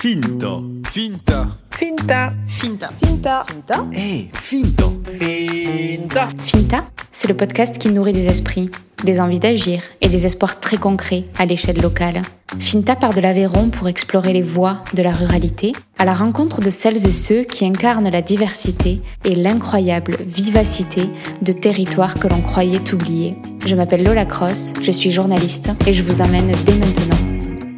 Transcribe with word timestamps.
Finto. 0.00 0.64
Finta. 0.90 1.58
Finta. 1.70 2.32
Finta. 2.48 2.90
Finta. 2.96 3.44
Finta. 3.44 3.86
Eh, 3.92 4.30
finto. 4.32 5.02
Finta. 5.04 6.28
Finta, 6.42 6.84
c'est 7.12 7.28
le 7.28 7.36
podcast 7.36 7.76
qui 7.76 7.90
nourrit 7.90 8.14
des 8.14 8.24
esprits, 8.24 8.70
des 9.04 9.20
envies 9.20 9.40
d'agir 9.40 9.82
et 10.00 10.08
des 10.08 10.24
espoirs 10.24 10.58
très 10.58 10.78
concrets 10.78 11.26
à 11.36 11.44
l'échelle 11.44 11.82
locale. 11.82 12.22
Finta 12.58 12.96
part 12.96 13.12
de 13.12 13.20
l'Aveyron 13.20 13.68
pour 13.68 13.88
explorer 13.88 14.32
les 14.32 14.40
voies 14.40 14.82
de 14.94 15.02
la 15.02 15.12
ruralité, 15.12 15.72
à 15.98 16.06
la 16.06 16.14
rencontre 16.14 16.62
de 16.62 16.70
celles 16.70 17.06
et 17.06 17.12
ceux 17.12 17.42
qui 17.42 17.66
incarnent 17.66 18.08
la 18.08 18.22
diversité 18.22 19.02
et 19.26 19.34
l'incroyable 19.34 20.16
vivacité 20.24 21.10
de 21.42 21.52
territoires 21.52 22.14
que 22.14 22.26
l'on 22.26 22.40
croyait 22.40 22.94
oubliés. 22.94 23.36
Je 23.66 23.76
m'appelle 23.76 24.04
Lola 24.04 24.24
Cross, 24.24 24.72
je 24.80 24.92
suis 24.92 25.10
journaliste 25.10 25.72
et 25.86 25.92
je 25.92 26.02
vous 26.02 26.22
emmène 26.22 26.52
dès 26.64 26.76
maintenant. 26.76 27.09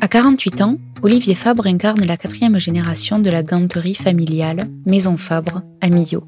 À 0.04 0.08
48 0.08 0.62
ans, 0.62 0.78
Olivier 1.02 1.36
Fabre 1.36 1.68
incarne 1.68 2.04
la 2.04 2.16
quatrième 2.16 2.58
génération 2.58 3.20
de 3.20 3.30
la 3.30 3.44
ganterie 3.44 3.94
familiale 3.94 4.64
Maison 4.84 5.16
Fabre 5.16 5.62
à 5.80 5.90
Millau. 5.90 6.24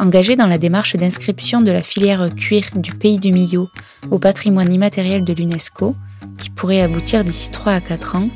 Engagé 0.00 0.34
dans 0.34 0.48
la 0.48 0.58
démarche 0.58 0.96
d'inscription 0.96 1.60
de 1.60 1.70
la 1.70 1.84
filière 1.84 2.26
cuir 2.34 2.64
du 2.74 2.90
pays 2.90 3.20
du 3.20 3.30
Millau 3.30 3.68
au 4.10 4.18
patrimoine 4.18 4.74
immatériel 4.74 5.22
de 5.22 5.32
l'UNESCO, 5.32 5.94
qui 6.36 6.50
pourrait 6.50 6.80
aboutir 6.80 7.22
d'ici 7.22 7.52
3 7.52 7.74
à 7.74 7.80
4 7.80 8.16
ans, 8.16 8.28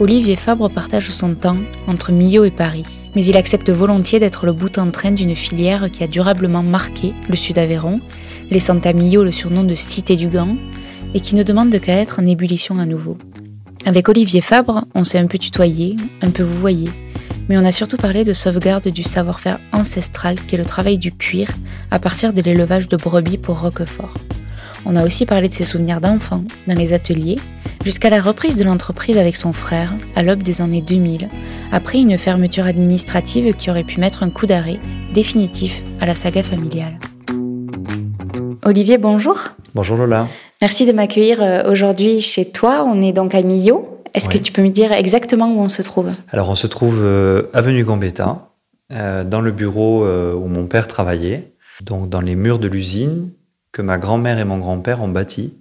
Olivier 0.00 0.34
Fabre 0.34 0.70
partage 0.70 1.10
son 1.10 1.36
temps 1.36 1.58
entre 1.86 2.10
Millau 2.10 2.42
et 2.42 2.50
Paris. 2.50 2.98
Mais 3.14 3.24
il 3.24 3.36
accepte 3.36 3.70
volontiers 3.70 4.18
d'être 4.18 4.44
le 4.44 4.52
bout 4.52 4.76
en 4.78 4.90
train 4.90 5.12
d'une 5.12 5.36
filière 5.36 5.88
qui 5.88 6.02
a 6.02 6.08
durablement 6.08 6.64
marqué 6.64 7.14
le 7.28 7.36
sud 7.36 7.58
Aveyron, 7.58 8.00
laissant 8.50 8.80
à 8.80 8.92
Millau 8.92 9.22
le 9.22 9.30
surnom 9.30 9.62
de 9.62 9.76
Cité 9.76 10.16
du 10.16 10.30
Gant, 10.30 10.56
et 11.14 11.20
qui 11.20 11.36
ne 11.36 11.44
demande 11.44 11.78
qu'à 11.78 11.94
être 11.94 12.18
en 12.18 12.26
ébullition 12.26 12.80
à 12.80 12.86
nouveau. 12.86 13.16
Avec 13.86 14.08
Olivier 14.08 14.40
Fabre, 14.40 14.84
on 14.96 15.04
s'est 15.04 15.20
un 15.20 15.28
peu 15.28 15.38
tutoyé, 15.38 15.94
un 16.20 16.30
peu 16.30 16.42
vouvoyé, 16.42 16.90
mais 17.48 17.56
on 17.56 17.64
a 17.64 17.70
surtout 17.70 17.96
parlé 17.96 18.24
de 18.24 18.32
sauvegarde 18.32 18.88
du 18.88 19.04
savoir-faire 19.04 19.60
ancestral 19.72 20.34
qu'est 20.34 20.56
le 20.56 20.64
travail 20.64 20.98
du 20.98 21.12
cuir 21.12 21.48
à 21.92 22.00
partir 22.00 22.32
de 22.32 22.42
l'élevage 22.42 22.88
de 22.88 22.96
brebis 22.96 23.38
pour 23.38 23.60
Roquefort. 23.60 24.12
On 24.86 24.96
a 24.96 25.06
aussi 25.06 25.24
parlé 25.24 25.46
de 25.46 25.52
ses 25.52 25.62
souvenirs 25.62 26.00
d'enfant 26.00 26.42
dans 26.66 26.74
les 26.74 26.94
ateliers, 26.94 27.36
jusqu'à 27.84 28.10
la 28.10 28.20
reprise 28.20 28.56
de 28.56 28.64
l'entreprise 28.64 29.18
avec 29.18 29.36
son 29.36 29.52
frère 29.52 29.94
à 30.16 30.24
l'aube 30.24 30.42
des 30.42 30.60
années 30.60 30.82
2000, 30.82 31.28
après 31.70 32.00
une 32.00 32.18
fermeture 32.18 32.66
administrative 32.66 33.54
qui 33.54 33.70
aurait 33.70 33.84
pu 33.84 34.00
mettre 34.00 34.24
un 34.24 34.30
coup 34.30 34.46
d'arrêt 34.46 34.80
définitif 35.14 35.84
à 36.00 36.06
la 36.06 36.16
saga 36.16 36.42
familiale. 36.42 36.98
Olivier, 38.64 38.98
bonjour. 38.98 39.50
Bonjour 39.76 39.96
Lola. 39.96 40.26
Merci 40.62 40.86
de 40.86 40.92
m'accueillir 40.92 41.42
euh, 41.42 41.70
aujourd'hui 41.70 42.20
chez 42.20 42.50
toi. 42.50 42.84
On 42.88 43.02
est 43.02 43.12
donc 43.12 43.34
à 43.34 43.42
Millau. 43.42 44.02
Est-ce 44.14 44.28
Oui. 44.28 44.34
que 44.38 44.42
tu 44.42 44.52
peux 44.52 44.62
me 44.62 44.70
dire 44.70 44.92
exactement 44.92 45.48
où 45.54 45.60
on 45.60 45.68
se 45.68 45.82
trouve? 45.82 46.10
Alors 46.30 46.48
on 46.48 46.54
se 46.54 46.66
trouve 46.66 47.00
euh, 47.02 47.50
avenue 47.52 47.84
Gambetta, 47.84 48.48
euh, 48.92 49.24
dans 49.24 49.42
le 49.42 49.50
bureau 49.52 50.04
euh, 50.04 50.32
où 50.34 50.46
mon 50.46 50.66
père 50.66 50.86
travaillait, 50.86 51.52
donc 51.82 52.08
dans 52.08 52.20
les 52.22 52.34
murs 52.34 52.58
de 52.58 52.68
l'usine 52.68 53.30
que 53.72 53.82
ma 53.82 53.98
grand-mère 53.98 54.38
et 54.38 54.44
mon 54.44 54.56
grand-père 54.58 55.02
ont 55.02 55.08
bâti 55.08 55.52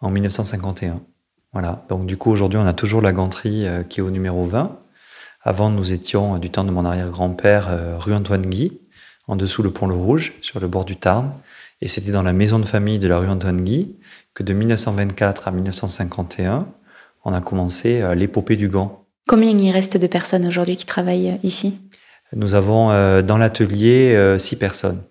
en 0.00 0.10
1951. 0.10 1.00
Voilà, 1.52 1.84
donc 1.88 2.06
du 2.06 2.16
coup 2.16 2.32
aujourd'hui 2.32 2.58
on 2.60 2.66
a 2.66 2.72
toujours 2.72 3.00
la 3.00 3.12
ganterie 3.12 3.66
qui 3.88 4.00
est 4.00 4.02
au 4.02 4.10
numéro 4.10 4.44
20. 4.44 4.76
Avant 5.42 5.70
nous 5.70 5.92
étions 5.92 6.38
du 6.38 6.50
temps 6.50 6.64
de 6.64 6.70
mon 6.70 6.84
arrière-grand-père 6.84 7.98
rue 8.00 8.12
Antoine 8.12 8.46
Guy, 8.46 8.80
en 9.28 9.36
dessous 9.36 9.62
le 9.62 9.70
pont 9.70 9.86
Le 9.86 9.94
Rouge, 9.94 10.34
sur 10.42 10.58
le 10.60 10.66
bord 10.66 10.84
du 10.84 10.96
Tarn. 10.96 11.30
Et 11.80 11.88
c'était 11.88 12.10
dans 12.10 12.22
la 12.22 12.32
maison 12.32 12.58
de 12.58 12.64
famille 12.64 12.98
de 12.98 13.08
la 13.08 13.18
rue 13.18 13.28
Antoine 13.28 13.62
Guy 13.62 13.96
que 14.34 14.42
de 14.42 14.52
1924 14.52 15.48
à 15.48 15.50
1951, 15.52 16.68
on 17.24 17.32
a 17.32 17.40
commencé 17.40 18.00
euh, 18.00 18.14
l'épopée 18.14 18.56
du 18.56 18.68
gant. 18.68 19.04
Combien 19.26 19.56
il 19.56 19.70
reste 19.70 19.96
de 19.96 20.06
personnes 20.06 20.46
aujourd'hui 20.46 20.76
qui 20.76 20.86
travaillent 20.86 21.30
euh, 21.30 21.36
ici? 21.42 21.78
Nous 22.34 22.54
avons 22.54 22.90
euh, 22.90 23.22
dans 23.22 23.38
l'atelier 23.38 24.14
euh, 24.14 24.38
six 24.38 24.56
personnes. 24.56 25.02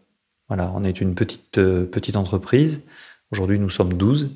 Voilà, 0.48 0.72
on 0.76 0.84
est 0.84 1.02
une 1.02 1.16
petite, 1.16 1.58
euh, 1.58 1.86
petite 1.86 2.16
entreprise. 2.16 2.82
Aujourd'hui, 3.32 3.60
nous 3.60 3.70
sommes 3.70 3.94
12. 3.94 4.30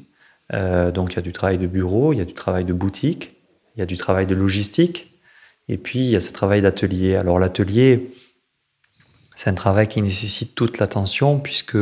Euh, 0.53 0.91
donc, 0.91 1.13
il 1.13 1.16
y 1.16 1.19
a 1.19 1.22
du 1.22 1.31
travail 1.31 1.57
de 1.57 1.67
bureau, 1.67 2.11
il 2.11 2.17
y 2.17 2.22
a 2.22 2.25
du 2.25 2.34
travail 2.34 2.66
de 2.66 2.73
boutique, 2.73 3.35
il 3.75 3.79
y 3.79 3.81
a 3.81 3.85
du 3.85 3.95
travail 3.95 4.25
de 4.25 4.35
logistique, 4.35 5.19
et 5.69 5.78
puis 5.78 6.00
il 6.00 6.09
y 6.09 6.16
a 6.16 6.22
ce 6.22 6.34
travail 6.34 6.61
d'atelier. 6.61 7.16
Alors, 7.16 7.39
l'atelier, 7.39 8.11
c'est 9.35 9.50
un 9.50 9.53
travail 9.53 9.88
qui 9.88 10.01
nécessite 10.01 10.53
toute 10.55 10.79
l'attention, 10.79 11.39
puisque 11.39 11.78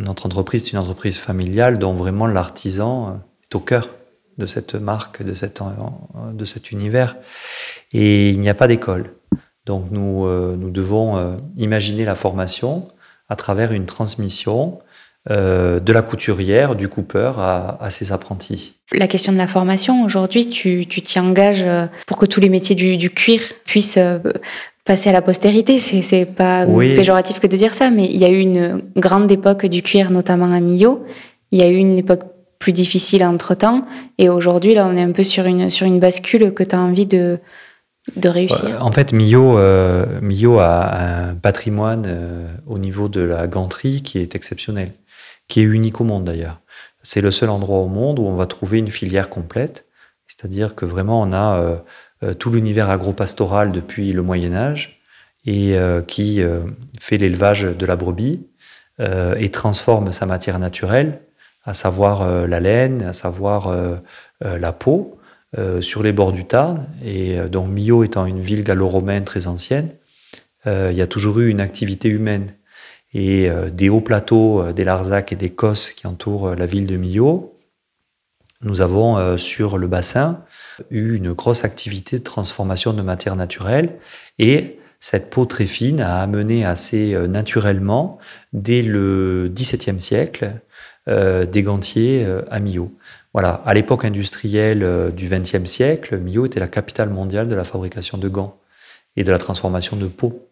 notre 0.00 0.26
entreprise, 0.26 0.64
c'est 0.64 0.72
une 0.72 0.78
entreprise 0.78 1.18
familiale 1.18 1.78
dont 1.78 1.94
vraiment 1.94 2.26
l'artisan 2.26 3.08
euh, 3.08 3.12
est 3.44 3.54
au 3.54 3.60
cœur 3.60 3.90
de 4.38 4.46
cette 4.46 4.74
marque, 4.74 5.22
de, 5.22 5.34
cette, 5.34 5.60
euh, 5.60 6.32
de 6.32 6.44
cet 6.44 6.70
univers. 6.70 7.16
Et 7.92 8.30
il 8.30 8.40
n'y 8.40 8.48
a 8.48 8.54
pas 8.54 8.68
d'école. 8.68 9.14
Donc 9.66 9.90
nous, 9.90 10.24
euh, 10.26 10.56
nous 10.58 10.70
devons 10.70 11.36
imaginer 11.56 12.04
la 12.04 12.14
formation 12.14 12.88
à 13.28 13.36
travers 13.36 13.72
une 13.72 13.86
transmission 13.86 14.80
euh, 15.28 15.80
de 15.80 15.92
la 15.92 16.02
couturière, 16.02 16.74
du 16.76 16.88
coupeur 16.88 17.38
à, 17.38 17.76
à 17.82 17.90
ses 17.90 18.10
apprentis. 18.12 18.74
La 18.92 19.06
question 19.06 19.32
de 19.32 19.38
la 19.38 19.46
formation, 19.46 20.02
aujourd'hui, 20.04 20.46
tu 20.46 20.86
t'y 20.86 21.18
engages 21.20 21.64
euh, 21.66 21.86
pour 22.06 22.16
que 22.16 22.26
tous 22.26 22.40
les 22.40 22.48
métiers 22.48 22.74
du, 22.74 22.96
du 22.96 23.10
cuir 23.10 23.40
puissent 23.66 23.98
euh, 23.98 24.18
passer 24.84 25.10
à 25.10 25.12
la 25.12 25.22
postérité. 25.22 25.78
C'est 25.78 26.00
c'est 26.02 26.24
pas 26.24 26.64
Oui. 26.66 26.94
péjoratif 26.94 27.38
que 27.38 27.46
de 27.46 27.56
dire 27.56 27.74
ça, 27.74 27.90
mais 27.90 28.06
il 28.06 28.18
y 28.18 28.24
a 28.24 28.30
eu 28.30 28.38
une 28.40 28.82
grande 28.96 29.30
époque 29.30 29.66
du 29.66 29.82
cuir, 29.82 30.10
notamment 30.10 30.50
à 30.52 30.60
Millau. 30.60 31.04
Il 31.52 31.58
y 31.58 31.62
a 31.62 31.68
eu 31.68 31.76
une 31.76 31.98
époque 31.98 32.22
plus 32.58 32.72
difficile 32.72 33.24
entre-temps. 33.24 33.84
Et 34.18 34.28
aujourd'hui, 34.28 34.74
là, 34.74 34.88
on 34.90 34.96
est 34.96 35.02
un 35.02 35.12
peu 35.12 35.24
sur 35.24 35.44
une, 35.46 35.70
sur 35.70 35.86
une 35.86 35.98
bascule 35.98 36.52
que 36.54 36.62
tu 36.62 36.74
as 36.74 36.80
envie 36.80 37.06
de, 37.06 37.38
de 38.16 38.28
réussir? 38.28 38.76
Euh, 38.76 38.78
En 38.80 38.92
fait, 38.92 39.12
Millau, 39.12 39.58
euh, 39.58 40.20
Millau 40.20 40.58
a 40.58 41.28
un 41.30 41.34
patrimoine 41.34 42.04
euh, 42.06 42.48
au 42.66 42.78
niveau 42.78 43.08
de 43.08 43.20
la 43.20 43.46
ganterie 43.46 44.02
qui 44.02 44.18
est 44.18 44.34
exceptionnel, 44.34 44.92
qui 45.48 45.60
est 45.60 45.64
unique 45.64 46.00
au 46.00 46.04
monde 46.04 46.24
d'ailleurs. 46.24 46.60
C'est 47.02 47.20
le 47.20 47.30
seul 47.30 47.50
endroit 47.50 47.78
au 47.78 47.88
monde 47.88 48.18
où 48.18 48.26
on 48.26 48.36
va 48.36 48.46
trouver 48.46 48.78
une 48.78 48.88
filière 48.88 49.28
complète, 49.28 49.86
c'est-à-dire 50.26 50.74
que 50.74 50.84
vraiment 50.84 51.22
on 51.22 51.32
a 51.32 51.82
euh, 52.22 52.34
tout 52.34 52.50
l'univers 52.50 52.90
agropastoral 52.90 53.72
depuis 53.72 54.12
le 54.12 54.22
Moyen 54.22 54.54
Âge 54.54 55.00
et 55.46 55.74
qui 56.06 56.42
fait 57.00 57.16
l'élevage 57.16 57.62
de 57.62 57.86
la 57.86 57.96
brebis 57.96 58.46
et 58.98 59.48
transforme 59.48 60.12
sa 60.12 60.26
matière 60.26 60.58
naturelle, 60.58 61.22
à 61.64 61.72
savoir 61.72 62.46
la 62.46 62.60
laine, 62.60 63.00
à 63.00 63.14
savoir 63.14 63.74
la 64.42 64.72
peau, 64.72 65.18
euh, 65.58 65.80
sur 65.80 66.04
les 66.04 66.12
bords 66.12 66.30
du 66.30 66.44
Tarn. 66.44 66.86
Et 67.04 67.36
euh, 67.36 67.48
donc 67.48 67.68
Millau 67.68 68.04
étant 68.04 68.24
une 68.24 68.38
ville 68.38 68.62
gallo-romaine 68.62 69.24
très 69.24 69.48
ancienne, 69.48 69.88
euh, 70.68 70.90
il 70.92 70.96
y 70.96 71.02
a 71.02 71.08
toujours 71.08 71.40
eu 71.40 71.48
une 71.48 71.60
activité 71.60 72.08
humaine. 72.08 72.54
Et 73.12 73.50
des 73.72 73.88
hauts 73.88 74.00
plateaux, 74.00 74.70
des 74.72 74.84
Larzac 74.84 75.32
et 75.32 75.34
des 75.34 75.50
Cosses 75.50 75.90
qui 75.90 76.06
entourent 76.06 76.54
la 76.54 76.64
ville 76.64 76.86
de 76.86 76.96
Millau, 76.96 77.58
nous 78.62 78.82
avons 78.82 79.36
sur 79.36 79.78
le 79.78 79.88
bassin 79.88 80.44
eu 80.92 81.16
une 81.16 81.32
grosse 81.32 81.64
activité 81.64 82.20
de 82.20 82.22
transformation 82.22 82.92
de 82.92 83.02
matière 83.02 83.34
naturelle 83.34 83.96
et 84.38 84.78
cette 85.00 85.28
peau 85.28 85.44
très 85.44 85.66
fine 85.66 86.00
a 86.00 86.20
amené 86.20 86.64
assez 86.64 87.16
naturellement, 87.26 88.20
dès 88.52 88.82
le 88.82 89.50
XVIIe 89.52 90.00
siècle, 90.00 90.52
des 91.08 91.62
gantiers 91.64 92.24
à 92.48 92.60
Millau. 92.60 92.92
Voilà, 93.32 93.62
à 93.64 93.74
l'époque 93.74 94.04
industrielle 94.04 94.82
euh, 94.82 95.10
du 95.10 95.28
XXe 95.28 95.64
siècle, 95.64 96.18
Millau 96.18 96.46
était 96.46 96.60
la 96.60 96.68
capitale 96.68 97.10
mondiale 97.10 97.48
de 97.48 97.54
la 97.54 97.64
fabrication 97.64 98.18
de 98.18 98.28
gants 98.28 98.58
et 99.16 99.24
de 99.24 99.30
la 99.30 99.38
transformation 99.38 99.96
de 99.96 100.06
peau. 100.06 100.50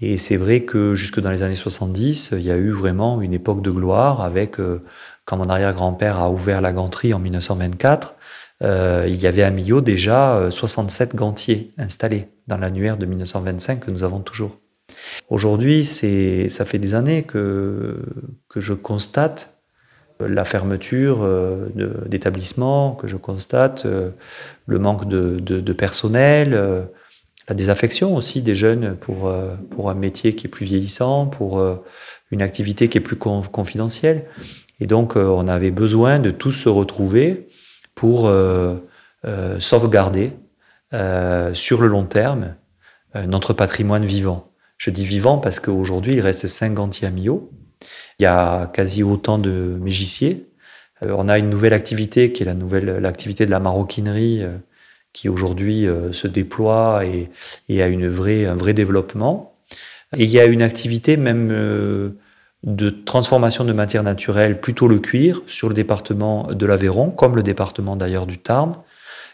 Et 0.00 0.18
c'est 0.18 0.36
vrai 0.36 0.62
que 0.62 0.96
jusque 0.96 1.20
dans 1.20 1.30
les 1.30 1.44
années 1.44 1.54
70, 1.54 2.30
il 2.32 2.42
y 2.42 2.50
a 2.50 2.56
eu 2.56 2.70
vraiment 2.70 3.22
une 3.22 3.32
époque 3.32 3.62
de 3.62 3.70
gloire 3.70 4.20
avec, 4.20 4.58
euh, 4.58 4.82
quand 5.24 5.36
mon 5.36 5.48
arrière-grand-père 5.48 6.18
a 6.18 6.28
ouvert 6.28 6.60
la 6.60 6.72
ganterie 6.72 7.14
en 7.14 7.20
1924, 7.20 8.16
euh, 8.64 9.06
il 9.08 9.20
y 9.20 9.28
avait 9.28 9.44
à 9.44 9.50
Millau 9.50 9.80
déjà 9.80 10.36
euh, 10.36 10.50
67 10.50 11.14
gantiers 11.14 11.72
installés 11.78 12.28
dans 12.48 12.56
l'annuaire 12.56 12.96
de 12.96 13.06
1925 13.06 13.78
que 13.78 13.90
nous 13.92 14.02
avons 14.02 14.18
toujours. 14.18 14.58
Aujourd'hui, 15.30 15.84
ça 15.84 16.64
fait 16.64 16.78
des 16.78 16.94
années 16.94 17.22
que, 17.22 18.02
que 18.48 18.60
je 18.60 18.72
constate 18.72 19.51
la 20.28 20.44
fermeture 20.44 21.18
euh, 21.22 21.68
d'établissements, 22.06 22.92
que 22.94 23.06
je 23.06 23.16
constate 23.16 23.84
euh, 23.86 24.10
le 24.66 24.78
manque 24.78 25.08
de, 25.08 25.72
personnel, 25.72 26.54
euh, 26.54 26.82
la 27.48 27.54
désaffection 27.54 28.14
aussi 28.14 28.42
des 28.42 28.54
jeunes 28.54 28.96
pour, 28.96 29.32
pour 29.70 29.90
un 29.90 29.94
métier 29.94 30.34
qui 30.34 30.46
est 30.46 30.50
plus 30.50 30.64
vieillissant, 30.64 31.26
pour 31.26 31.60
une 32.30 32.40
activité 32.40 32.88
qui 32.88 32.98
est 32.98 33.00
plus 33.00 33.16
con- 33.16 33.42
confidentielle. 33.42 34.26
Et 34.78 34.86
donc, 34.86 35.16
on 35.16 35.48
avait 35.48 35.72
besoin 35.72 36.20
de 36.20 36.30
tous 36.30 36.52
se 36.52 36.68
retrouver 36.68 37.48
pour 37.96 38.30
sauvegarder 39.58 40.34
sur 41.52 41.82
le 41.82 41.88
long 41.88 42.04
terme 42.04 42.54
notre 43.26 43.54
patrimoine 43.54 44.04
vivant. 44.04 44.52
Je 44.76 44.90
dis 44.90 45.04
vivant 45.04 45.38
parce 45.38 45.58
qu'aujourd'hui, 45.58 46.14
il 46.14 46.20
reste 46.20 46.46
5 46.46 46.74
gantiers 46.74 47.08
à 47.08 47.10
Millau. 47.10 47.50
Il 48.18 48.22
y 48.22 48.26
a 48.26 48.66
quasi 48.66 49.02
autant 49.02 49.38
de 49.38 49.78
mégissiers. 49.80 50.46
Euh, 51.02 51.14
on 51.16 51.28
a 51.28 51.38
une 51.38 51.50
nouvelle 51.50 51.72
activité 51.72 52.32
qui 52.32 52.42
est 52.42 52.46
la 52.46 52.54
nouvelle 52.54 52.98
l'activité 53.00 53.46
de 53.46 53.50
la 53.50 53.60
maroquinerie 53.60 54.42
euh, 54.42 54.56
qui 55.12 55.28
aujourd'hui 55.28 55.86
se 56.12 56.26
déploie 56.26 57.02
et, 57.04 57.82
a 57.82 57.86
une 57.86 58.08
vraie, 58.08 58.46
un 58.46 58.54
vrai 58.54 58.72
développement. 58.72 59.58
Et 60.16 60.24
il 60.24 60.30
y 60.30 60.40
a 60.40 60.46
une 60.46 60.62
activité 60.62 61.18
même 61.18 61.48
de 62.62 62.88
transformation 62.88 63.66
de 63.66 63.74
matière 63.74 64.04
naturelle, 64.04 64.58
plutôt 64.58 64.88
le 64.88 65.00
cuir, 65.00 65.42
sur 65.46 65.68
le 65.68 65.74
département 65.74 66.48
de 66.54 66.64
l'Aveyron, 66.64 67.10
comme 67.10 67.36
le 67.36 67.42
département 67.42 67.94
d'ailleurs 67.94 68.26
du 68.26 68.38
Tarn, 68.38 68.76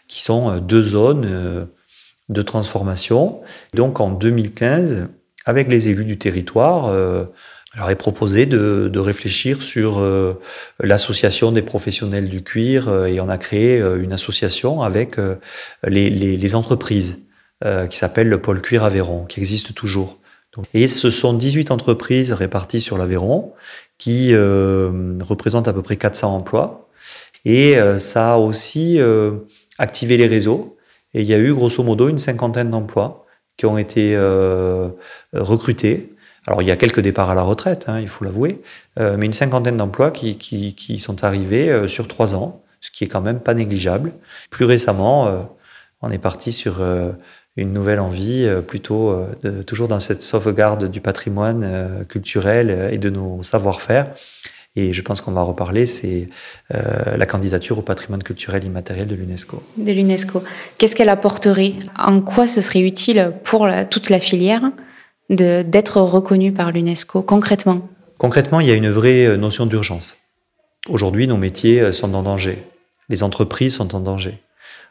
qui 0.09 0.21
sont 0.21 0.57
deux 0.57 0.83
zones 0.83 1.69
de 2.27 2.41
transformation. 2.41 3.39
Donc 3.73 4.01
en 4.01 4.11
2015, 4.11 5.07
avec 5.45 5.69
les 5.69 5.87
élus 5.87 6.05
du 6.05 6.17
territoire, 6.17 6.93
euh, 7.75 7.79
leur 7.79 7.89
est 7.89 7.95
proposé 7.95 8.45
de, 8.45 8.89
de 8.91 8.99
réfléchir 8.99 9.61
sur 9.61 9.99
euh, 9.99 10.39
l'association 10.79 11.51
des 11.51 11.61
professionnels 11.61 12.29
du 12.29 12.43
cuir 12.43 12.89
euh, 12.89 13.05
et 13.05 13.19
on 13.19 13.29
a 13.29 13.37
créé 13.37 13.79
euh, 13.79 14.01
une 14.01 14.13
association 14.13 14.81
avec 14.81 15.17
les, 15.87 16.09
les, 16.09 16.37
les, 16.37 16.55
entreprises 16.55 17.19
qui 17.89 17.97
s'appelle 17.97 18.29
le 18.29 18.41
pôle 18.41 18.61
cuir 18.61 18.85
Aveyron, 18.85 19.25
qui 19.25 19.41
existe 19.41 19.75
toujours. 19.75 20.17
Et 20.73 20.87
ce 20.87 21.11
sont 21.11 21.33
18 21.33 21.71
entreprises 21.71 22.31
réparties 22.31 22.79
sur 22.79 22.97
l'Aveyron 22.97 23.51
qui 23.97 24.33
représentent 24.33 25.67
à 25.67 25.73
peu 25.73 25.81
près 25.81 25.97
400 25.97 26.33
emplois. 26.33 26.89
Et 27.43 27.75
ça 27.97 28.35
a 28.35 28.37
aussi 28.37 28.97
activé 29.77 30.15
les 30.15 30.27
réseaux 30.27 30.77
et 31.13 31.21
il 31.21 31.27
y 31.27 31.33
a 31.33 31.37
eu 31.37 31.53
grosso 31.53 31.83
modo 31.83 32.07
une 32.07 32.17
cinquantaine 32.17 32.69
d'emplois 32.69 33.25
qui 33.57 33.65
ont 33.65 33.77
été 33.77 34.15
euh, 34.15 34.89
recrutés. 35.33 36.11
Alors 36.47 36.61
il 36.61 36.67
y 36.67 36.71
a 36.71 36.75
quelques 36.75 36.99
départs 36.99 37.29
à 37.29 37.35
la 37.35 37.41
retraite, 37.41 37.85
hein, 37.87 37.99
il 37.99 38.07
faut 38.07 38.23
l'avouer, 38.23 38.61
euh, 38.99 39.15
mais 39.17 39.25
une 39.25 39.33
cinquantaine 39.33 39.77
d'emplois 39.77 40.11
qui, 40.11 40.37
qui, 40.37 40.73
qui, 40.73 40.99
sont 40.99 41.23
arrivés 41.23 41.69
euh, 41.69 41.87
sur 41.87 42.07
trois 42.07 42.35
ans, 42.35 42.61
ce 42.81 42.91
qui 42.91 43.03
est 43.03 43.07
quand 43.07 43.21
même 43.21 43.39
pas 43.39 43.53
négligeable. 43.53 44.13
Plus 44.49 44.65
récemment, 44.65 45.27
euh, 45.27 45.39
on 46.01 46.09
est 46.11 46.17
parti 46.17 46.53
sur 46.53 46.81
une 47.57 47.73
nouvelle 47.73 47.99
envie, 47.99 48.49
plutôt 48.65 49.21
toujours 49.67 49.89
dans 49.89 49.99
cette 49.99 50.21
sauvegarde 50.21 50.89
du 50.89 51.01
patrimoine 51.01 52.05
culturel 52.07 52.87
et 52.93 52.97
de 52.97 53.09
nos 53.09 53.43
savoir-faire. 53.43 54.13
Et 54.77 54.93
je 54.93 55.01
pense 55.01 55.19
qu'on 55.19 55.33
va 55.33 55.41
reparler, 55.41 55.85
c'est 55.85 56.29
la 56.69 57.25
candidature 57.25 57.77
au 57.77 57.81
patrimoine 57.81 58.23
culturel 58.23 58.63
immatériel 58.63 59.07
de 59.07 59.15
l'UNESCO. 59.15 59.61
De 59.75 59.91
l'UNESCO. 59.91 60.41
Qu'est-ce 60.77 60.95
qu'elle 60.95 61.09
apporterait? 61.09 61.73
En 61.97 62.21
quoi 62.21 62.47
ce 62.47 62.61
serait 62.61 62.79
utile 62.79 63.33
pour 63.43 63.67
toute 63.89 64.09
la 64.09 64.21
filière? 64.21 64.71
D'être 65.29 66.01
reconnue 66.01 66.51
par 66.51 66.71
l'UNESCO 66.71 67.21
concrètement? 67.21 67.87
Concrètement, 68.19 68.59
il 68.59 68.67
y 68.67 68.71
a 68.71 68.75
une 68.75 68.89
vraie 68.89 69.25
euh, 69.25 69.37
notion 69.37 69.65
d'urgence. 69.65 70.17
Aujourd'hui, 70.89 71.25
nos 71.25 71.37
métiers 71.37 71.79
euh, 71.79 71.91
sont 71.93 72.13
en 72.15 72.21
danger. 72.21 72.63
Les 73.07 73.23
entreprises 73.23 73.75
sont 73.75 73.95
en 73.95 74.01
danger. 74.01 74.39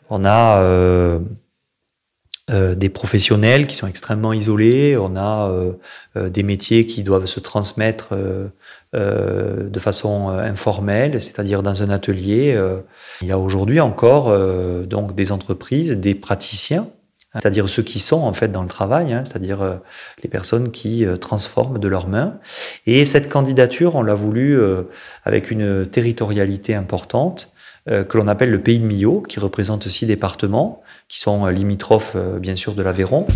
On 0.08 0.24
a 0.24 0.62
euh, 0.62 1.20
des 2.48 2.88
professionnels 2.88 3.66
qui 3.66 3.76
sont 3.76 3.86
extrêmement 3.86 4.32
isolés, 4.32 4.96
on 4.96 5.16
a 5.16 5.52
des 6.16 6.42
métiers 6.42 6.86
qui 6.86 7.02
doivent 7.02 7.26
se 7.26 7.40
transmettre 7.40 8.14
de 8.94 9.78
façon 9.78 10.30
informelle, 10.30 11.20
c'est-à-dire 11.20 11.62
dans 11.62 11.82
un 11.82 11.90
atelier. 11.90 12.58
il 13.20 13.28
y 13.28 13.32
a 13.32 13.38
aujourd'hui 13.38 13.80
encore 13.80 14.34
donc 14.86 15.14
des 15.14 15.30
entreprises, 15.30 15.92
des 15.92 16.14
praticiens, 16.14 16.88
c'est-à-dire 17.34 17.68
ceux 17.68 17.82
qui 17.82 17.98
sont 17.98 18.22
en 18.22 18.32
fait 18.32 18.48
dans 18.48 18.62
le 18.62 18.68
travail, 18.68 19.12
hein, 19.12 19.22
c'est-à-dire 19.24 19.80
les 20.22 20.28
personnes 20.28 20.70
qui 20.70 21.06
transforment 21.20 21.78
de 21.78 21.88
leurs 21.88 22.08
mains. 22.08 22.38
Et 22.86 23.04
cette 23.04 23.28
candidature, 23.28 23.94
on 23.96 24.02
l'a 24.02 24.14
voulu 24.14 24.58
avec 25.24 25.50
une 25.50 25.86
territorialité 25.86 26.74
importante 26.74 27.52
que 27.86 28.18
l'on 28.18 28.28
appelle 28.28 28.50
le 28.50 28.60
pays 28.60 28.78
de 28.78 28.84
Millau, 28.84 29.22
qui 29.22 29.40
représente 29.40 29.88
six 29.88 30.06
départements 30.06 30.82
qui 31.08 31.20
sont 31.20 31.46
euh, 31.46 31.50
limitrophes 31.50 32.12
euh, 32.14 32.38
bien 32.38 32.54
sûr 32.54 32.74
de 32.74 32.82
l'Aveyron. 32.82 33.26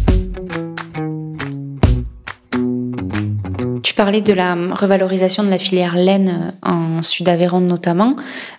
Tu 3.93 3.97
parlais 3.97 4.23
de 4.23 4.33
la 4.33 4.55
revalorisation 4.55 5.43
de 5.43 5.51
la 5.51 5.59
filière 5.59 5.97
laine 5.97 6.55
euh, 6.65 6.67
en 6.67 7.03
Sud-Aveyron 7.03 7.61
notamment. 7.61 8.17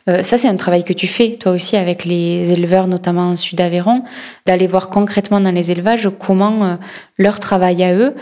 Euh, 0.07 0.21
ça, 0.21 0.37
c'est 0.37 0.47
un 0.47 0.55
travail 0.57 0.83
que 0.83 0.93
tu 0.93 1.07
fais 1.07 1.37
toi 1.37 1.53
aussi 1.53 1.75
avec 1.75 2.05
les 2.05 2.51
éleveurs, 2.51 2.85
notamment 2.85 3.29
en 3.29 3.35
Sud-Aveyron, 3.35 4.03
d'aller 4.45 4.67
voir 4.67 4.89
concrètement 4.89 5.39
dans 5.39 5.49
les 5.49 5.71
élevages 5.71 6.07
comment 6.19 6.63
euh, 6.63 6.75
leur 7.17 7.39
travail 7.39 7.83
à 7.83 7.95
eux, 7.95 8.13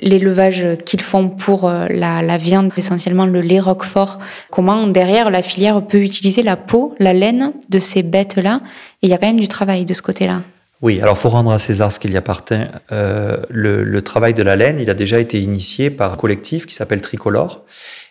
l'élevage 0.00 0.66
qu'ils 0.84 1.00
font 1.00 1.30
pour 1.30 1.66
la, 1.70 2.20
la, 2.20 2.36
viande, 2.36 2.72
essentiellement 2.76 3.24
le 3.24 3.40
lait 3.40 3.58
roquefort, 3.58 4.18
comment 4.50 4.86
derrière 4.86 5.30
la 5.30 5.40
filière 5.40 5.80
peut 5.80 6.02
utiliser 6.02 6.42
la 6.42 6.58
peau, 6.58 6.94
la 6.98 7.14
laine 7.14 7.54
de 7.70 7.78
ces 7.78 8.02
bêtes-là. 8.02 8.60
Et 9.00 9.06
il 9.06 9.08
y 9.08 9.14
a 9.14 9.16
quand 9.16 9.28
même 9.28 9.40
du 9.40 9.48
travail 9.48 9.86
de 9.86 9.94
ce 9.94 10.02
côté-là. 10.02 10.42
Oui, 10.82 11.00
alors 11.00 11.18
faut 11.18 11.28
rendre 11.28 11.50
à 11.50 11.58
César 11.58 11.92
ce 11.92 11.98
qu'il 11.98 12.12
y 12.12 12.16
appartient. 12.16 12.54
Euh, 12.90 13.36
le, 13.50 13.84
le, 13.84 14.02
travail 14.02 14.32
de 14.32 14.42
la 14.42 14.56
laine, 14.56 14.80
il 14.80 14.88
a 14.88 14.94
déjà 14.94 15.20
été 15.20 15.40
initié 15.40 15.90
par 15.90 16.14
un 16.14 16.16
collectif 16.16 16.66
qui 16.66 16.74
s'appelle 16.74 17.02
Tricolore 17.02 17.64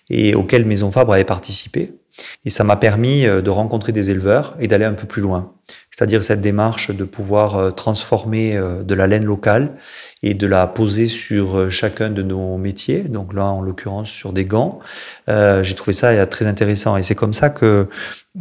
et 0.09 0.35
auquel 0.35 0.65
Maison 0.65 0.91
Fabre 0.91 1.13
avait 1.13 1.23
participé. 1.23 1.93
Et 2.45 2.49
ça 2.49 2.63
m'a 2.63 2.75
permis 2.75 3.25
euh, 3.25 3.41
de 3.41 3.49
rencontrer 3.49 3.91
des 3.91 4.11
éleveurs 4.11 4.55
et 4.59 4.67
d'aller 4.67 4.85
un 4.85 4.93
peu 4.93 5.07
plus 5.07 5.21
loin. 5.21 5.53
C'est-à-dire 5.99 6.23
cette 6.23 6.39
démarche 6.39 6.91
de 6.91 7.03
pouvoir 7.03 7.57
euh, 7.57 7.71
transformer 7.71 8.55
euh, 8.55 8.83
de 8.83 8.95
la 8.95 9.05
laine 9.05 9.25
locale 9.25 9.73
et 10.23 10.33
de 10.33 10.47
la 10.47 10.65
poser 10.65 11.07
sur 11.07 11.69
chacun 11.69 12.09
de 12.09 12.21
nos 12.23 12.57
métiers. 12.57 12.99
Donc 12.99 13.33
là, 13.33 13.47
en 13.47 13.61
l'occurrence, 13.61 14.09
sur 14.09 14.31
des 14.31 14.45
gants. 14.45 14.79
Euh, 15.27 15.61
J'ai 15.61 15.75
trouvé 15.75 15.91
ça 15.91 16.25
très 16.25 16.47
intéressant. 16.47 16.95
Et 16.95 17.03
c'est 17.03 17.15
comme 17.15 17.33
ça 17.33 17.49
que 17.49 17.89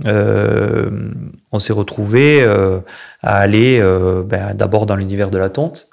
euh, 0.07 1.11
on 1.51 1.59
s'est 1.59 1.73
retrouvé 1.73 2.41
euh, 2.43 2.79
à 3.23 3.39
aller 3.39 3.83
ben, 4.25 4.55
d'abord 4.55 4.87
dans 4.87 4.95
l'univers 4.95 5.29
de 5.29 5.39
la 5.39 5.49
tonte, 5.49 5.89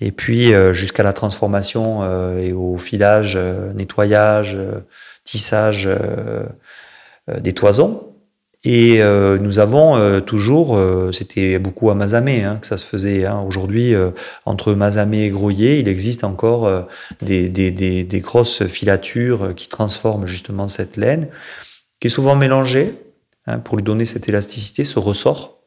et 0.00 0.10
puis 0.10 0.52
jusqu'à 0.72 1.04
la 1.04 1.12
transformation 1.12 2.02
et 2.36 2.52
au 2.52 2.78
filage, 2.78 3.38
nettoyage, 3.76 4.58
tissage 5.22 5.88
des 7.28 7.52
toisons. 7.52 8.13
Et 8.66 9.02
euh, 9.02 9.38
nous 9.38 9.58
avons 9.58 9.96
euh, 9.96 10.20
toujours, 10.20 10.76
euh, 10.76 11.12
c'était 11.12 11.58
beaucoup 11.58 11.90
à 11.90 11.94
Mazamé 11.94 12.44
hein, 12.44 12.56
que 12.58 12.66
ça 12.66 12.78
se 12.78 12.86
faisait. 12.86 13.26
Hein. 13.26 13.44
Aujourd'hui, 13.46 13.94
entre 14.46 14.72
Mazamé 14.72 15.24
et 15.24 15.30
Groyer, 15.30 15.78
il 15.78 15.88
existe 15.88 16.24
encore 16.24 16.86
des, 17.20 17.48
des, 17.48 17.70
des, 17.70 18.04
des, 18.04 18.20
grosses 18.20 18.64
filatures 18.66 19.54
qui 19.54 19.68
transforment 19.68 20.26
justement 20.26 20.68
cette 20.68 20.96
laine, 20.96 21.28
qui 22.00 22.06
est 22.06 22.10
souvent 22.10 22.36
mélangée 22.36 22.94
hein, 23.46 23.58
pour 23.58 23.76
lui 23.76 23.84
donner 23.84 24.06
cette 24.06 24.28
élasticité, 24.28 24.84
ce 24.84 24.98
ressort. 24.98 25.58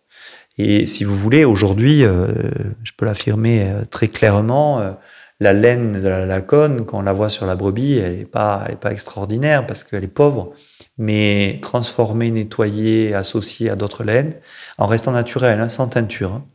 Et 0.58 0.88
si 0.88 1.04
vous 1.04 1.16
voulez, 1.16 1.46
aujourd'hui, 1.46 2.02
je 2.02 2.92
peux 2.98 3.06
l'affirmer 3.06 3.68
très 3.92 4.08
clairement, 4.08 4.98
la 5.40 5.54
laine 5.54 6.02
de 6.02 6.08
la 6.08 6.26
lacone, 6.26 6.84
quand 6.84 6.98
on 6.98 7.04
la 7.04 7.14
voit 7.14 7.30
sur 7.30 7.46
la 7.46 7.56
brebis, 7.56 8.00
elle 8.00 8.18
n'est 8.18 8.26
pas, 8.26 8.68
pas 8.82 8.92
extraordinaire 8.92 9.68
parce 9.68 9.84
qu'elle 9.84 10.04
est 10.04 10.08
pauvre 10.08 10.54
mais 10.98 11.60
transformé, 11.62 12.32
nettoyé, 12.32 13.14
associé 13.14 13.70
à 13.70 13.76
d'autres 13.76 14.04
laines, 14.04 14.34
en 14.78 14.88
restant 14.88 15.12
naturel, 15.12 15.60
hein, 15.60 15.70
sans 15.70 15.88
teinture. 15.88 16.34
Hein. 16.34 16.46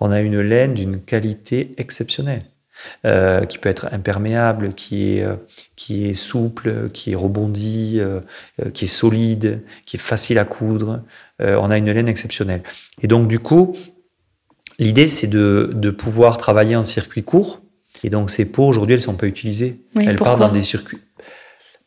On 0.00 0.10
a 0.10 0.20
une 0.20 0.40
laine 0.40 0.74
d'une 0.74 1.00
qualité 1.00 1.74
exceptionnelle, 1.78 2.44
euh, 3.04 3.44
qui 3.44 3.58
peut 3.58 3.68
être 3.68 3.88
imperméable, 3.92 4.74
qui 4.74 5.16
est, 5.16 5.22
euh, 5.22 5.36
qui 5.74 6.08
est 6.08 6.14
souple, 6.14 6.90
qui 6.92 7.12
est 7.12 7.16
rebondi, 7.16 7.96
euh, 7.98 8.20
qui 8.74 8.84
est 8.84 8.88
solide, 8.88 9.62
qui 9.86 9.96
est 9.96 10.00
facile 10.00 10.38
à 10.38 10.44
coudre. 10.44 11.02
On 11.40 11.70
a 11.70 11.78
une 11.78 11.90
laine 11.90 12.08
exceptionnelle. 12.08 12.62
Et 13.00 13.06
donc, 13.06 13.28
du 13.28 13.38
coup, 13.38 13.76
l'idée, 14.80 15.06
c'est 15.06 15.28
de, 15.28 15.70
de 15.72 15.90
pouvoir 15.90 16.36
travailler 16.36 16.74
en 16.74 16.82
circuit 16.84 17.22
court. 17.22 17.62
Et 18.02 18.10
donc, 18.10 18.30
ces 18.30 18.44
peaux, 18.44 18.66
aujourd'hui, 18.66 18.94
elles 18.94 19.00
ne 19.00 19.04
sont 19.04 19.14
pas 19.14 19.26
utilisées. 19.26 19.80
Oui, 19.94 20.04
elles 20.06 20.16
partent 20.16 20.40
dans 20.40 20.50
des 20.50 20.62
circuits 20.62 20.98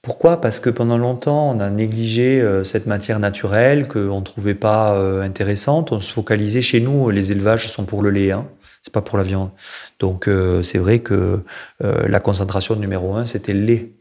pourquoi? 0.02 0.42
Parce 0.42 0.60
que 0.60 0.72
pendant 0.72 0.98
longtemps, 0.98 1.52
on 1.52 1.60
a 1.60 1.70
négligé 1.70 2.42
euh, 2.42 2.64
cette 2.64 2.88
matière 2.88 3.20
naturelle 3.20 3.88
qu'on 3.88 4.20
ne 4.20 4.26
trouvait 4.26 4.56
pas 4.56 4.96
euh, 4.96 5.22
intéressante. 5.22 5.92
On 5.92 6.00
se 6.00 6.12
focalisait 6.12 6.64
chez 6.64 6.80
nous, 6.80 7.12
les 7.12 7.32
élevages 7.32 7.68
sont 7.68 7.86
pour 7.86 8.02
le 8.02 8.10
lait, 8.10 8.32
hein, 8.32 8.48
c'est 8.82 8.92
pas 8.94 9.04
pour 9.04 9.20
la 9.20 9.24
viande. 9.24 9.52
Donc 10.00 10.28
euh, 10.28 10.64
c'est 10.64 10.80
vrai 10.80 11.00
que 11.00 11.44
la 11.80 12.20
concentration 12.20 12.76
numéro 12.76 13.14
un, 13.16 13.28
c'était 13.28 13.54
le 13.54 13.62
lait. 13.62 13.92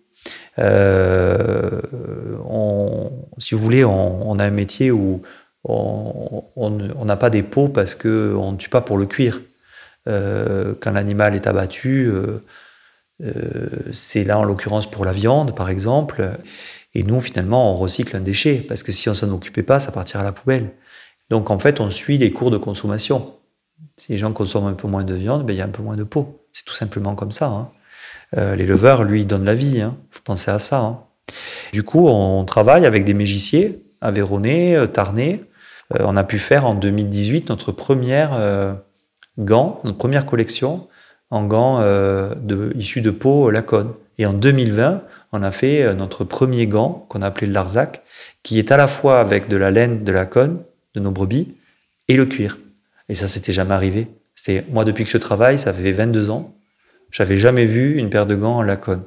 Si 3.38 3.54
vous 3.54 3.60
voulez, 3.60 3.84
on, 3.84 4.30
on, 4.30 4.38
a 4.38 4.44
un 4.44 4.50
métier 4.50 4.90
où 4.90 5.22
on 5.64 7.04
n'a 7.04 7.16
pas 7.16 7.30
des 7.30 7.42
peaux 7.42 7.68
parce 7.68 7.94
qu'on 7.94 8.52
ne 8.52 8.56
tue 8.56 8.70
pas 8.70 8.80
pour 8.80 8.96
le 8.96 9.06
cuir. 9.06 9.42
quand 10.06 10.92
l'animal 10.92 11.34
est 11.34 11.46
abattu, 11.46 12.10
c'est 13.92 14.24
là 14.24 14.38
en 14.38 14.44
l'occurrence 14.44 14.90
pour 14.90 15.04
la 15.04 15.12
viande, 15.12 15.54
par 15.54 15.68
exemple. 15.70 16.38
Et 16.94 17.02
nous, 17.02 17.20
finalement, 17.20 17.72
on 17.72 17.76
recycle 17.76 18.16
un 18.16 18.20
déchet, 18.20 18.56
parce 18.56 18.82
que 18.82 18.92
si 18.92 19.08
on 19.08 19.14
s'en 19.14 19.30
occupait 19.30 19.62
pas, 19.62 19.78
ça 19.78 19.92
partirait 19.92 20.22
à 20.22 20.26
la 20.26 20.32
poubelle. 20.32 20.70
Donc 21.30 21.50
en 21.50 21.58
fait, 21.58 21.80
on 21.80 21.90
suit 21.90 22.18
les 22.18 22.32
cours 22.32 22.50
de 22.50 22.58
consommation. 22.58 23.34
Si 23.96 24.12
les 24.12 24.18
gens 24.18 24.32
consomment 24.32 24.66
un 24.66 24.74
peu 24.74 24.88
moins 24.88 25.04
de 25.04 25.14
viande, 25.14 25.46
ben, 25.46 25.52
il 25.52 25.56
y 25.56 25.62
a 25.62 25.64
un 25.64 25.68
peu 25.68 25.82
moins 25.82 25.96
de 25.96 26.02
peau. 26.02 26.44
C'est 26.52 26.64
tout 26.64 26.74
simplement 26.74 27.14
comme 27.14 27.32
ça. 27.32 27.46
Hein. 27.46 27.70
Euh, 28.36 28.56
L'éleveur, 28.56 29.04
lui, 29.04 29.24
donne 29.24 29.44
la 29.44 29.54
vie. 29.54 29.76
Il 29.76 29.80
hein. 29.80 29.96
faut 30.10 30.22
penser 30.22 30.50
à 30.50 30.58
ça. 30.58 30.80
Hein. 30.80 31.00
Du 31.72 31.84
coup, 31.84 32.08
on 32.08 32.44
travaille 32.44 32.84
avec 32.84 33.04
des 33.04 33.14
mégiciers, 33.14 33.84
Aveyronais, 34.00 34.74
euh, 34.74 34.86
Tarnais, 34.86 35.44
on 35.98 36.16
a 36.16 36.22
pu 36.22 36.38
faire 36.38 36.66
en 36.66 36.76
2018 36.76 37.48
notre 37.48 37.72
première 37.72 38.76
gant, 39.40 39.80
notre 39.82 39.98
première 39.98 40.24
collection 40.24 40.86
en 41.30 41.44
gants 41.44 41.82
issus 42.74 43.00
de 43.00 43.10
peau 43.10 43.50
Lacoste. 43.50 43.88
Et 44.18 44.26
en 44.26 44.32
2020, 44.32 45.02
on 45.32 45.42
a 45.42 45.50
fait 45.50 45.94
notre 45.94 46.24
premier 46.24 46.66
gant 46.66 47.06
qu'on 47.08 47.22
a 47.22 47.26
appelé 47.28 47.46
le 47.46 47.52
Larzac, 47.52 48.02
qui 48.42 48.58
est 48.58 48.72
à 48.72 48.76
la 48.76 48.88
fois 48.88 49.20
avec 49.20 49.48
de 49.48 49.56
la 49.56 49.70
laine 49.70 50.04
de 50.04 50.12
Lacoste, 50.12 50.52
de 50.94 51.00
nos 51.00 51.10
brebis, 51.10 51.54
et 52.08 52.16
le 52.16 52.26
cuir. 52.26 52.58
Et 53.08 53.14
ça, 53.14 53.28
c'était 53.28 53.52
jamais 53.52 53.74
arrivé. 53.74 54.08
C'est 54.34 54.64
moi 54.70 54.84
depuis 54.84 55.04
que 55.04 55.10
je 55.10 55.18
travaille, 55.18 55.58
ça 55.58 55.72
fait 55.72 55.92
22 55.92 56.30
ans, 56.30 56.54
j'avais 57.10 57.38
jamais 57.38 57.66
vu 57.66 57.98
une 57.98 58.10
paire 58.10 58.26
de 58.26 58.34
gants 58.34 58.56
en 58.56 58.62
lacone. 58.62 59.02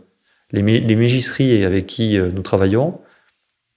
Les, 0.52 0.62
les 0.62 0.96
mégisseries 0.96 1.64
avec 1.66 1.88
qui 1.88 2.18
euh, 2.18 2.30
nous 2.34 2.42
travaillons, 2.42 3.00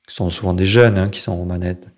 sont 0.08 0.30
souvent 0.30 0.52
des 0.52 0.64
jeunes 0.64 0.98
hein, 0.98 1.08
qui 1.08 1.20
sont 1.20 1.32
aux 1.32 1.44
manettes, 1.44 1.88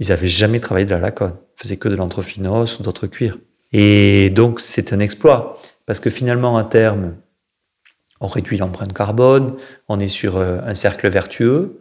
ils 0.00 0.08
n'avaient 0.08 0.26
jamais 0.26 0.60
travaillé 0.60 0.86
de 0.86 0.90
la 0.90 1.00
lacone. 1.00 1.34
Ils 1.58 1.62
faisaient 1.62 1.76
que 1.76 1.88
de 1.88 1.96
l'anthrophinos 1.96 2.78
ou 2.78 2.82
d'autres 2.82 3.06
cuirs. 3.06 3.38
Et 3.72 4.30
donc, 4.30 4.60
c'est 4.60 4.92
un 4.92 4.98
exploit. 4.98 5.60
Parce 5.86 6.00
que 6.00 6.10
finalement, 6.10 6.56
à 6.56 6.64
terme, 6.64 7.14
on 8.20 8.26
réduit 8.26 8.58
l'empreinte 8.58 8.92
carbone, 8.92 9.56
on 9.88 10.00
est 10.00 10.08
sur 10.08 10.36
euh, 10.36 10.58
un 10.64 10.74
cercle 10.74 11.08
vertueux. 11.08 11.80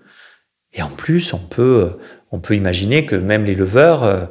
Et 0.73 0.81
en 0.81 0.89
plus, 0.89 1.33
on 1.33 1.39
peut, 1.39 1.85
euh, 1.85 1.99
on 2.31 2.39
peut 2.39 2.55
imaginer 2.55 3.05
que 3.05 3.15
même 3.15 3.45
l'éleveur 3.45 4.29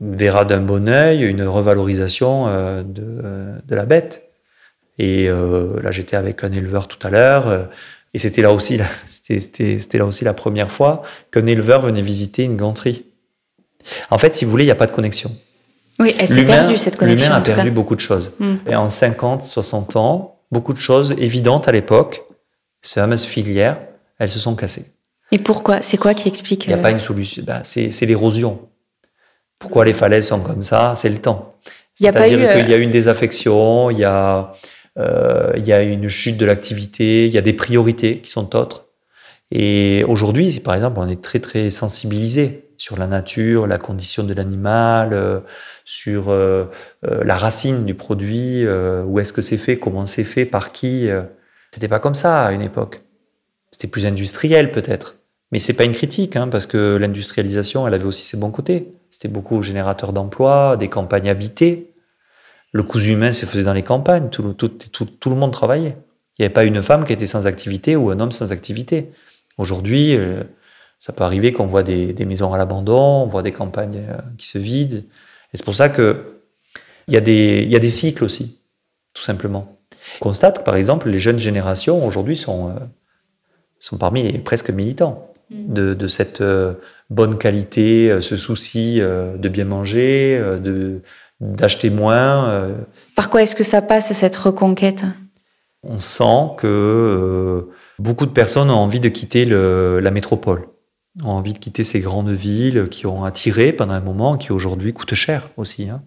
verra 0.00 0.44
d'un 0.46 0.60
bon 0.60 0.88
œil 0.88 1.22
une 1.22 1.42
revalorisation 1.42 2.82
de, 2.82 3.60
de 3.62 3.74
la 3.74 3.84
bête. 3.84 4.26
Et 4.98 5.28
euh, 5.28 5.80
là, 5.82 5.90
j'étais 5.90 6.16
avec 6.16 6.42
un 6.44 6.52
éleveur 6.52 6.88
tout 6.88 7.04
à 7.06 7.10
l'heure. 7.10 7.48
Euh, 7.48 7.64
et 8.14 8.18
c'était 8.18 8.42
là 8.42 8.52
aussi, 8.52 8.78
c'était 9.06 9.98
là 9.98 10.06
aussi 10.06 10.24
la 10.24 10.34
première 10.34 10.70
fois 10.70 11.02
qu'un 11.30 11.46
éleveur 11.46 11.82
venait 11.82 12.02
visiter 12.02 12.44
une 12.44 12.56
ganterie. 12.56 13.04
En 14.10 14.18
fait, 14.18 14.34
si 14.34 14.44
vous 14.44 14.50
voulez, 14.50 14.64
il 14.64 14.68
n'y 14.68 14.72
a 14.72 14.76
pas 14.76 14.86
de 14.86 14.92
connexion. 14.92 15.36
Oui, 15.98 16.14
elle 16.18 16.28
s'est 16.28 16.44
perdue 16.44 16.76
cette 16.76 16.96
connexion. 16.96 17.28
L'humain 17.28 17.38
a 17.38 17.42
perdu 17.42 17.70
beaucoup 17.70 17.94
de 17.94 18.00
choses. 18.00 18.32
Hmm. 18.38 18.56
Et 18.68 18.76
en 18.76 18.90
50, 18.90 19.42
60 19.42 19.96
ans, 19.96 20.40
beaucoup 20.52 20.72
de 20.72 20.78
choses 20.78 21.14
évidentes 21.18 21.68
à 21.68 21.72
l'époque, 21.72 22.22
ces 22.82 23.00
fameuses 23.00 23.24
filières, 23.24 23.78
elles 24.18 24.30
se 24.30 24.38
sont 24.38 24.54
cassées. 24.54 24.84
Et 25.32 25.38
pourquoi? 25.38 25.82
C'est 25.82 25.96
quoi 25.96 26.14
qui 26.14 26.28
explique 26.28 26.66
Il 26.66 26.68
n'y 26.68 26.74
a 26.74 26.78
pas 26.78 26.88
euh, 26.88 26.92
une 26.92 27.00
solution. 27.00 27.42
Bah, 27.46 27.62
c'est 27.64 28.06
l'érosion. 28.06 28.60
Pourquoi 29.58 29.84
les 29.84 29.92
falaises 29.92 30.28
sont 30.28 30.40
comme 30.40 30.62
ça? 30.62 30.92
C'est 30.96 31.08
le 31.08 31.18
temps. 31.18 31.54
C'est-à-dire 31.94 32.52
qu'il 32.52 32.68
y 32.68 32.74
a 32.74 32.76
une 32.76 32.90
désaffection, 32.90 33.90
il 33.90 33.98
y 33.98 34.04
a 34.04 34.52
euh, 34.98 35.52
il 35.56 35.66
y 35.66 35.72
a 35.72 35.82
une 35.82 36.08
chute 36.08 36.36
de 36.36 36.46
l'activité, 36.46 37.26
il 37.26 37.32
y 37.32 37.38
a 37.38 37.42
des 37.42 37.52
priorités 37.52 38.20
qui 38.20 38.30
sont 38.30 38.54
autres. 38.56 38.86
Et 39.50 40.04
aujourd'hui, 40.08 40.60
par 40.60 40.74
exemple, 40.74 40.98
on 41.00 41.08
est 41.08 41.20
très 41.20 41.38
très 41.38 41.70
sensibilisé 41.70 42.65
sur 42.76 42.96
la 42.96 43.06
nature, 43.06 43.66
la 43.66 43.78
condition 43.78 44.24
de 44.24 44.34
l'animal, 44.34 45.12
euh, 45.12 45.40
sur 45.84 46.30
euh, 46.30 46.66
la 47.02 47.36
racine 47.36 47.84
du 47.84 47.94
produit, 47.94 48.66
où 48.66 49.18
est-ce 49.18 49.32
que 49.32 49.42
c'est 49.42 49.58
fait, 49.58 49.78
comment 49.78 50.06
c'est 50.06 50.24
fait, 50.24 50.44
par 50.44 50.72
qui. 50.72 51.08
C'était 51.72 51.88
pas 51.88 52.00
comme 52.00 52.14
ça 52.14 52.44
à 52.46 52.52
une 52.52 52.62
époque. 52.62 53.02
C'était 53.70 53.88
plus 53.88 54.06
industriel 54.06 54.70
peut-être. 54.70 55.16
Mais 55.52 55.58
c'est 55.58 55.74
pas 55.74 55.84
une 55.84 55.92
critique, 55.92 56.36
hein, 56.36 56.48
parce 56.48 56.66
que 56.66 56.96
l'industrialisation, 56.96 57.86
elle 57.86 57.94
avait 57.94 58.04
aussi 58.04 58.22
ses 58.22 58.36
bons 58.36 58.50
côtés. 58.50 58.92
C'était 59.10 59.28
beaucoup 59.28 59.62
générateur 59.62 60.12
d'emplois, 60.12 60.76
des 60.76 60.88
campagnes 60.88 61.28
habitées. 61.28 61.92
Le 62.72 62.82
cousu 62.82 63.12
humain 63.12 63.32
se 63.32 63.46
faisait 63.46 63.62
dans 63.62 63.72
les 63.72 63.82
campagnes, 63.82 64.28
tout, 64.28 64.42
le 64.42 65.36
monde 65.36 65.52
travaillait. 65.52 65.96
Il 66.38 66.42
n'y 66.42 66.44
avait 66.46 66.52
pas 66.52 66.64
une 66.64 66.82
femme 66.82 67.04
qui 67.04 67.12
était 67.12 67.26
sans 67.26 67.46
activité 67.46 67.96
ou 67.96 68.10
un 68.10 68.20
homme 68.20 68.32
sans 68.32 68.52
activité. 68.52 69.10
Aujourd'hui, 69.56 70.16
euh, 70.16 70.42
ça 70.98 71.12
peut 71.12 71.24
arriver 71.24 71.52
qu'on 71.52 71.66
voit 71.66 71.82
des, 71.82 72.14
maisons 72.26 72.52
à 72.52 72.58
l'abandon, 72.58 73.22
on 73.24 73.26
voit 73.26 73.42
des 73.42 73.52
campagnes 73.52 74.04
euh, 74.08 74.18
qui 74.38 74.46
se 74.46 74.58
vident. 74.58 75.04
Et 75.52 75.56
c'est 75.56 75.64
pour 75.64 75.74
ça 75.74 75.88
qu'il 75.88 76.16
y, 77.08 77.16
a 77.16 77.20
des, 77.20 77.64
y 77.68 77.76
a 77.76 77.78
des 77.78 77.90
cycles 77.90 78.24
aussi, 78.24 78.60
tout 79.14 79.22
simplement. 79.22 79.78
On 80.20 80.24
constate 80.24 80.58
que, 80.58 80.64
par 80.64 80.76
exemple, 80.76 81.08
les 81.08 81.18
jeunes 81.18 81.38
générations 81.38 82.06
aujourd'hui 82.06 82.36
sont, 82.36 82.70
euh, 82.70 82.72
sont 83.78 83.98
parmi 83.98 84.22
les 84.30 84.38
presque 84.38 84.70
militants 84.70 85.32
mmh. 85.50 85.72
de, 85.72 85.94
de 85.94 86.08
cette 86.08 86.42
bonne 87.10 87.38
qualité, 87.38 88.20
ce 88.20 88.36
souci 88.36 89.00
de 89.00 89.48
bien 89.48 89.64
manger, 89.64 90.40
de, 90.60 91.02
d'acheter 91.40 91.90
moins. 91.90 92.48
Euh. 92.48 92.74
Par 93.14 93.30
quoi 93.30 93.42
est-ce 93.42 93.56
que 93.56 93.64
ça 93.64 93.82
passe, 93.82 94.12
cette 94.12 94.36
reconquête? 94.36 95.04
On 95.82 95.98
sent 95.98 96.54
que 96.58 96.66
euh, 96.66 97.72
beaucoup 97.98 98.26
de 98.26 98.32
personnes 98.32 98.70
ont 98.70 98.74
envie 98.74 99.00
de 99.00 99.08
quitter 99.08 99.44
la 99.44 100.10
métropole, 100.10 100.66
ont 101.24 101.30
envie 101.30 101.52
de 101.52 101.58
quitter 101.58 101.84
ces 101.84 102.00
grandes 102.00 102.30
villes 102.30 102.88
qui 102.90 103.06
ont 103.06 103.24
attiré 103.24 103.72
pendant 103.72 103.94
un 103.94 104.00
moment, 104.00 104.36
qui 104.36 104.52
aujourd'hui 104.52 104.92
coûtent 104.92 105.14
cher 105.14 105.50
aussi. 105.56 105.88
Hein. 105.88 106.02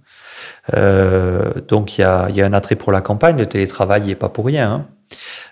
Euh, 0.75 1.51
donc 1.67 1.97
il 1.97 2.01
y 2.01 2.03
a, 2.03 2.27
un 2.27 2.53
attrait 2.53 2.75
pour 2.75 2.91
la 2.91 3.01
campagne, 3.01 3.37
le 3.37 3.45
télétravail 3.45 4.03
n'est 4.03 4.15
pas 4.15 4.29
pour 4.29 4.45
rien. 4.45 4.71
Hein. 4.71 4.87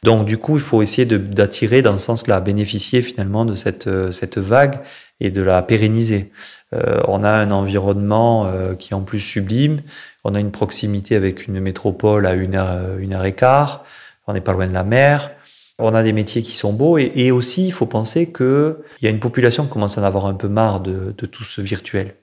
Donc 0.03 0.25
du 0.25 0.37
coup, 0.37 0.55
il 0.55 0.61
faut 0.61 0.81
essayer 0.81 1.05
d'attirer 1.05 1.81
dans 1.81 1.97
ce 1.97 2.05
sens-là, 2.05 2.39
bénéficier 2.39 3.01
finalement 3.01 3.45
de 3.45 3.55
cette, 3.55 3.89
cette 4.11 4.37
vague 4.37 4.79
et 5.19 5.31
de 5.31 5.41
la 5.41 5.61
pérenniser. 5.61 6.31
Euh, 6.73 7.01
on 7.07 7.23
a 7.23 7.29
un 7.29 7.51
environnement 7.51 8.45
euh, 8.45 8.75
qui 8.75 8.91
est 8.91 8.95
en 8.95 9.01
plus 9.01 9.19
sublime. 9.19 9.81
On 10.23 10.35
a 10.35 10.39
une 10.39 10.51
proximité 10.51 11.15
avec 11.15 11.47
une 11.47 11.59
métropole 11.59 12.25
à 12.25 12.33
une 12.33 12.55
heure, 12.55 12.71
euh, 12.71 12.97
une 12.99 13.13
heure 13.13 13.25
et 13.25 13.33
quart. 13.33 13.83
On 14.27 14.33
n'est 14.33 14.41
pas 14.41 14.53
loin 14.53 14.67
de 14.67 14.73
la 14.73 14.83
mer. 14.83 15.31
On 15.79 15.93
a 15.93 16.01
des 16.03 16.13
métiers 16.13 16.41
qui 16.41 16.55
sont 16.55 16.73
beaux 16.73 16.97
et, 16.97 17.31
aussi 17.31 17.67
il 17.67 17.71
faut 17.71 17.85
penser 17.85 18.31
qu'il 18.31 18.75
y 19.01 19.07
a 19.07 19.09
une 19.09 19.19
population 19.19 19.65
qui 19.65 19.69
commence 19.71 19.97
à 19.97 20.01
en 20.01 20.03
avoir 20.03 20.25
un 20.25 20.33
peu 20.33 20.47
marre 20.47 20.79
de, 20.79 21.11
tout 21.11 21.43
ce 21.43 21.61
virtuel, 21.61 22.15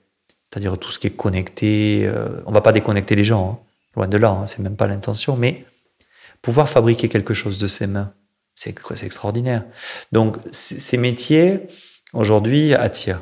c'est-à-dire 0.51 0.77
tout 0.77 0.91
ce 0.91 0.99
qui 0.99 1.07
est 1.07 1.15
connecté. 1.15 2.09
on 2.45 2.51
va 2.51 2.61
pas 2.61 2.73
déconnecter 2.73 3.15
les 3.15 3.23
gens, 3.23 3.61
hein. 3.61 3.65
loin 3.95 4.07
de 4.09 4.17
là, 4.17 4.29
hein, 4.29 4.45
c'est 4.45 4.59
même 4.59 4.75
pas 4.75 4.87
l'intention, 4.87 5.37
mais 5.37 5.65
pouvoir 6.41 6.67
fabriquer 6.67 7.07
quelque 7.07 7.33
chose 7.33 7.57
de 7.57 7.67
ses 7.67 7.87
mains, 7.87 8.11
c'est 8.55 8.77
extraordinaire. 9.03 9.63
Donc 10.11 10.37
ces 10.51 10.97
métiers 10.97 11.61
aujourd'hui 12.13 12.73
attirent. 12.73 13.21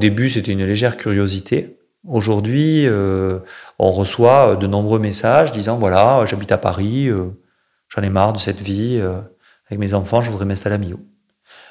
Au 0.00 0.02
début, 0.02 0.30
c'était 0.30 0.52
une 0.52 0.64
légère 0.64 0.96
curiosité. 0.96 1.78
Aujourd'hui, 2.06 2.86
euh, 2.86 3.40
on 3.78 3.90
reçoit 3.90 4.56
de 4.56 4.66
nombreux 4.66 5.00
messages 5.00 5.50
disant 5.50 5.76
voilà, 5.76 6.24
j'habite 6.26 6.52
à 6.52 6.58
Paris, 6.58 7.08
euh, 7.08 7.26
j'en 7.88 8.02
ai 8.02 8.10
marre 8.10 8.32
de 8.32 8.38
cette 8.38 8.60
vie. 8.60 8.98
Euh, 9.00 9.20
avec 9.66 9.78
mes 9.78 9.94
enfants, 9.94 10.22
je 10.22 10.30
voudrais 10.30 10.46
m'installer 10.46 10.76
à 10.76 10.78
Millau. 10.78 11.00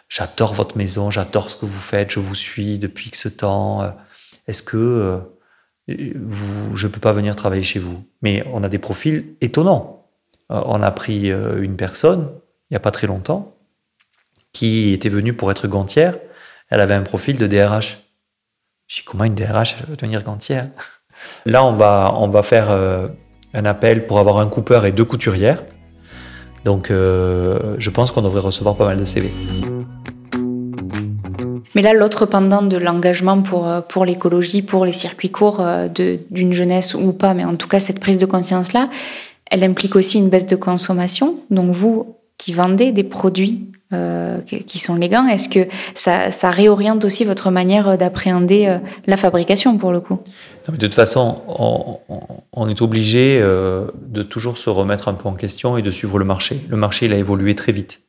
J'adore 0.10 0.54
votre 0.54 0.78
maison, 0.78 1.10
j'adore 1.10 1.50
ce 1.50 1.56
que 1.56 1.66
vous 1.66 1.80
faites, 1.80 2.12
je 2.12 2.20
vous 2.20 2.36
suis 2.36 2.78
depuis 2.78 3.10
ce 3.14 3.28
temps. 3.28 3.92
Est-ce 4.48 4.62
que 4.62 5.20
vous, 5.88 6.76
je 6.76 6.88
ne 6.88 6.92
peux 6.92 7.00
pas 7.00 7.12
venir 7.12 7.36
travailler 7.36 7.64
chez 7.64 7.80
vous? 7.80 8.06
Mais 8.22 8.46
on 8.54 8.64
a 8.64 8.70
des 8.70 8.78
profils 8.78 9.26
étonnants. 9.42 10.06
on 10.50 10.82
a 10.82 10.92
pris 10.92 11.30
une 11.30 11.76
personne, 11.76 12.30
il 12.70 12.74
n'y 12.74 12.78
a 12.78 12.80
pas 12.80 12.92
très 12.92 13.08
longtemps, 13.08 13.58
qui 14.54 14.94
était 14.94 15.10
venue 15.10 15.34
pour 15.34 15.52
être 15.52 15.68
gantière. 15.68 16.18
Elle 16.70 16.82
avait 16.82 16.94
un 16.94 17.04
profil 17.04 17.38
de 17.38 17.48
DRH. 17.48 18.00
Dis, 18.90 19.04
comment 19.06 19.24
une 19.24 19.36
DRH, 19.36 19.78
elle 19.80 19.90
veut 19.90 19.96
devenir 19.96 20.24
gantière? 20.24 20.70
Là, 21.46 21.64
on 21.64 21.74
va, 21.74 22.14
on 22.16 22.28
va 22.30 22.44
faire 22.44 22.70
euh, 22.70 23.08
un 23.54 23.66
appel 23.66 24.08
pour 24.08 24.20
avoir 24.20 24.38
un 24.38 24.48
coupeur 24.48 24.86
et 24.86 24.92
deux 24.92 25.06
couturières. 25.06 25.64
Donc, 26.66 26.92
euh, 26.92 27.76
je 27.78 27.90
pense 27.90 28.12
qu'on 28.12 28.22
devrait 28.22 28.42
recevoir 28.42 28.76
pas 28.76 28.86
mal 28.86 28.98
de 28.98 29.06
CV. 29.06 29.32
Mais 31.76 31.82
là, 31.82 31.94
l'autre 31.94 32.26
pendant 32.26 32.62
de 32.62 32.78
l'engagement 32.78 33.42
pour, 33.42 33.68
euh, 33.68 33.82
pour 33.82 34.06
l'écologie, 34.06 34.62
pour 34.62 34.86
les 34.86 34.92
circuits 34.92 35.30
courts 35.30 35.64
d'une 35.96 36.54
jeunesse 36.54 36.94
ou 36.94 37.14
pas, 37.14 37.34
mais 37.34 37.46
en 37.46 37.56
tout 37.56 37.68
cas, 37.68 37.80
cette 37.80 38.00
prise 38.00 38.18
de 38.18 38.26
conscience-là, 38.26 38.90
elle 39.50 39.64
implique 39.64 39.96
aussi 39.96 40.18
une 40.18 40.30
baisse 40.30 40.48
de 40.48 40.56
consommation. 40.56 41.36
Donc, 41.52 41.72
vous 41.72 42.16
qui 42.38 42.52
vendez 42.52 42.92
des 42.92 43.04
produits 43.04 43.72
euh, 43.94 44.42
qui 44.42 44.80
sont 44.80 44.96
les 44.96 45.08
gants. 45.08 45.26
Est-ce 45.28 45.48
que 45.48 45.66
ça, 45.96 46.52
réoriente 46.52 47.06
aussi 47.06 47.24
votre 47.24 47.52
manière 47.52 47.98
d'appréhender 47.98 48.68
euh, 48.68 48.80
la 49.06 49.16
fabrication 49.16 49.78
pour 49.78 49.94
le 49.94 50.02
coup? 50.02 50.20
De 50.68 50.76
toute 50.76 50.94
façon, 50.94 51.42
on, 52.52 52.68
est 52.68 52.82
obligé 52.82 53.40
euh, 53.42 53.88
de 53.96 54.24
toujours 54.24 54.58
se 54.58 54.70
remettre 54.70 55.08
un 55.08 55.14
peu 55.14 55.30
en 55.30 55.36
question 55.36 55.78
et 55.78 55.82
de 55.82 55.90
suivre 55.90 56.20
le 56.20 56.26
marché. 56.26 56.66
Le 56.68 56.76
marché, 56.76 57.06
il 57.06 57.14
a 57.14 57.18
évolué 57.18 57.56
très 57.56 57.72
vite. 57.72 58.02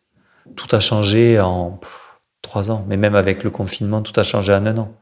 Tout 0.56 0.66
a 0.74 0.80
changé 0.80 1.38
en 1.38 1.78
trois 2.42 2.72
ans, 2.72 2.84
mais 2.88 2.96
même 2.96 3.14
avec 3.14 3.44
le 3.44 3.50
confinement, 3.50 4.02
tout 4.02 4.18
a 4.18 4.24
changé 4.24 4.52
en 4.52 4.66
un 4.66 4.78
an. 4.78 4.92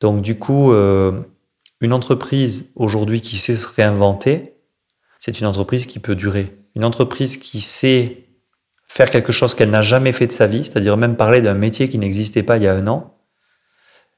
Donc 0.00 0.22
du 0.22 0.36
coup, 0.36 0.72
une 0.72 1.92
entreprise 1.92 2.66
aujourd'hui 2.74 3.20
qui 3.20 3.36
sait 3.36 3.54
se 3.54 3.68
réinventer, 3.68 4.54
c'est 5.20 5.40
une 5.40 5.46
entreprise 5.46 5.86
qui 5.86 6.00
peut 6.00 6.16
durer. 6.16 6.56
Une 6.74 6.84
entreprise 6.84 7.36
qui 7.36 7.60
sait 7.60 8.29
faire 8.90 9.08
quelque 9.08 9.30
chose 9.30 9.54
qu'elle 9.54 9.70
n'a 9.70 9.82
jamais 9.82 10.12
fait 10.12 10.26
de 10.26 10.32
sa 10.32 10.48
vie, 10.48 10.64
c'est-à-dire 10.64 10.96
même 10.96 11.16
parler 11.16 11.42
d'un 11.42 11.54
métier 11.54 11.88
qui 11.88 11.96
n'existait 11.96 12.42
pas 12.42 12.56
il 12.56 12.64
y 12.64 12.66
a 12.66 12.74
un 12.74 12.88
an, 12.88 13.16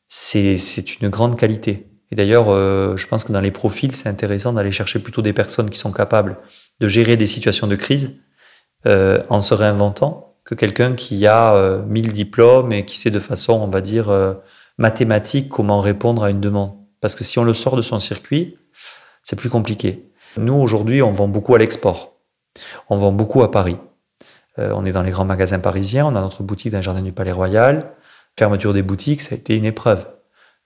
c'est 0.08 0.56
une 1.00 1.10
grande 1.10 1.38
qualité. 1.38 1.90
Et 2.10 2.14
d'ailleurs, 2.14 2.46
euh, 2.48 2.96
je 2.96 3.06
pense 3.06 3.24
que 3.24 3.32
dans 3.32 3.40
les 3.42 3.50
profils, 3.50 3.94
c'est 3.94 4.08
intéressant 4.08 4.54
d'aller 4.54 4.72
chercher 4.72 4.98
plutôt 4.98 5.20
des 5.20 5.34
personnes 5.34 5.68
qui 5.68 5.78
sont 5.78 5.92
capables 5.92 6.38
de 6.80 6.88
gérer 6.88 7.18
des 7.18 7.26
situations 7.26 7.66
de 7.66 7.76
crise 7.76 8.12
euh, 8.86 9.22
en 9.28 9.42
se 9.42 9.52
réinventant 9.52 10.36
que 10.44 10.54
quelqu'un 10.54 10.94
qui 10.94 11.26
a 11.26 11.54
euh, 11.54 11.82
mille 11.84 12.12
diplômes 12.12 12.72
et 12.72 12.86
qui 12.86 12.98
sait 12.98 13.10
de 13.10 13.20
façon, 13.20 13.52
on 13.52 13.68
va 13.68 13.82
dire, 13.82 14.10
mathématique 14.78 15.50
comment 15.50 15.82
répondre 15.82 16.24
à 16.24 16.30
une 16.30 16.40
demande. 16.40 16.72
Parce 17.02 17.14
que 17.14 17.24
si 17.24 17.38
on 17.38 17.44
le 17.44 17.54
sort 17.54 17.76
de 17.76 17.82
son 17.82 18.00
circuit, 18.00 18.56
c'est 19.22 19.36
plus 19.36 19.50
compliqué. 19.50 20.10
Nous, 20.38 20.54
aujourd'hui, 20.54 21.02
on 21.02 21.12
vend 21.12 21.28
beaucoup 21.28 21.54
à 21.54 21.58
l'export. 21.58 22.16
On 22.88 22.96
vend 22.96 23.12
beaucoup 23.12 23.42
à 23.42 23.50
Paris. 23.50 23.76
Euh, 24.58 24.72
on 24.74 24.84
est 24.84 24.92
dans 24.92 25.02
les 25.02 25.10
grands 25.10 25.24
magasins 25.24 25.58
parisiens, 25.58 26.06
on 26.06 26.16
a 26.16 26.20
notre 26.20 26.42
boutique 26.42 26.72
dans 26.72 26.78
le 26.78 26.82
jardin 26.82 27.02
du 27.02 27.12
Palais 27.12 27.32
Royal. 27.32 27.90
Fermeture 28.38 28.72
des 28.72 28.82
boutiques, 28.82 29.22
ça 29.22 29.34
a 29.34 29.38
été 29.38 29.56
une 29.56 29.64
épreuve. 29.64 30.06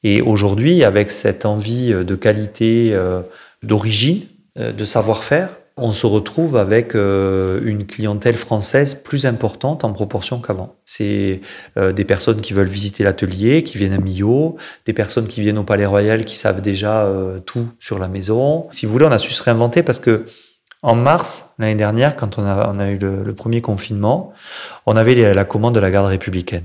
Et 0.03 0.23
aujourd'hui, 0.23 0.85
avec 0.85 1.11
cette 1.11 1.47
envie 1.47 1.93
de 1.93 2.15
qualité, 2.15 2.91
euh, 2.93 3.23
d'origine, 3.63 4.23
euh, 4.59 4.73
de 4.73 4.85
savoir-faire, 4.85 5.51
on 5.79 5.93
se 5.93 6.07
retrouve 6.07 6.57
avec 6.57 6.95
euh, 6.95 7.61
une 7.63 7.85
clientèle 7.85 8.37
française 8.37 8.95
plus 8.95 9.27
importante 9.27 9.85
en 9.85 9.93
proportion 9.93 10.41
qu'avant. 10.41 10.75
C'est 10.87 11.43
euh, 11.77 11.93
des 11.93 12.05
personnes 12.05 12.41
qui 12.41 12.55
veulent 12.55 12.67
visiter 12.67 13.05
l'atelier, 13.05 13.63
qui 13.63 13.77
viennent 13.77 13.93
à 13.93 13.99
Millau, 13.99 14.57
des 14.87 14.95
personnes 14.95 15.29
qui 15.29 15.43
viennent 15.43 15.59
au 15.59 15.65
Palais 15.65 15.85
Royal, 15.85 16.25
qui 16.25 16.37
savent 16.37 16.63
déjà 16.63 17.05
euh, 17.05 17.41
tout 17.41 17.69
sur 17.79 17.99
la 17.99 18.09
maison. 18.09 18.67
Si 18.71 18.87
vous 18.87 18.93
voulez, 18.93 19.05
on 19.05 19.13
a 19.13 19.19
su 19.19 19.33
se 19.33 19.43
réinventer 19.43 19.83
parce 19.83 19.99
que 19.99 20.25
en 20.87 20.95
mars 20.95 21.51
l'année 21.59 21.75
dernière, 21.75 22.17
quand 22.17 22.39
on 22.39 22.45
a, 22.45 22.55
a 22.55 22.89
eu 22.89 22.99
le, 22.99 23.35
premier 23.35 23.61
confinement, 23.61 24.33
on 24.87 24.97
avait 24.97 25.35
la 25.35 25.45
commande 25.45 25.75
de 25.75 25.81
la 25.81 25.91
garde 25.91 26.07
républicaine. 26.07 26.65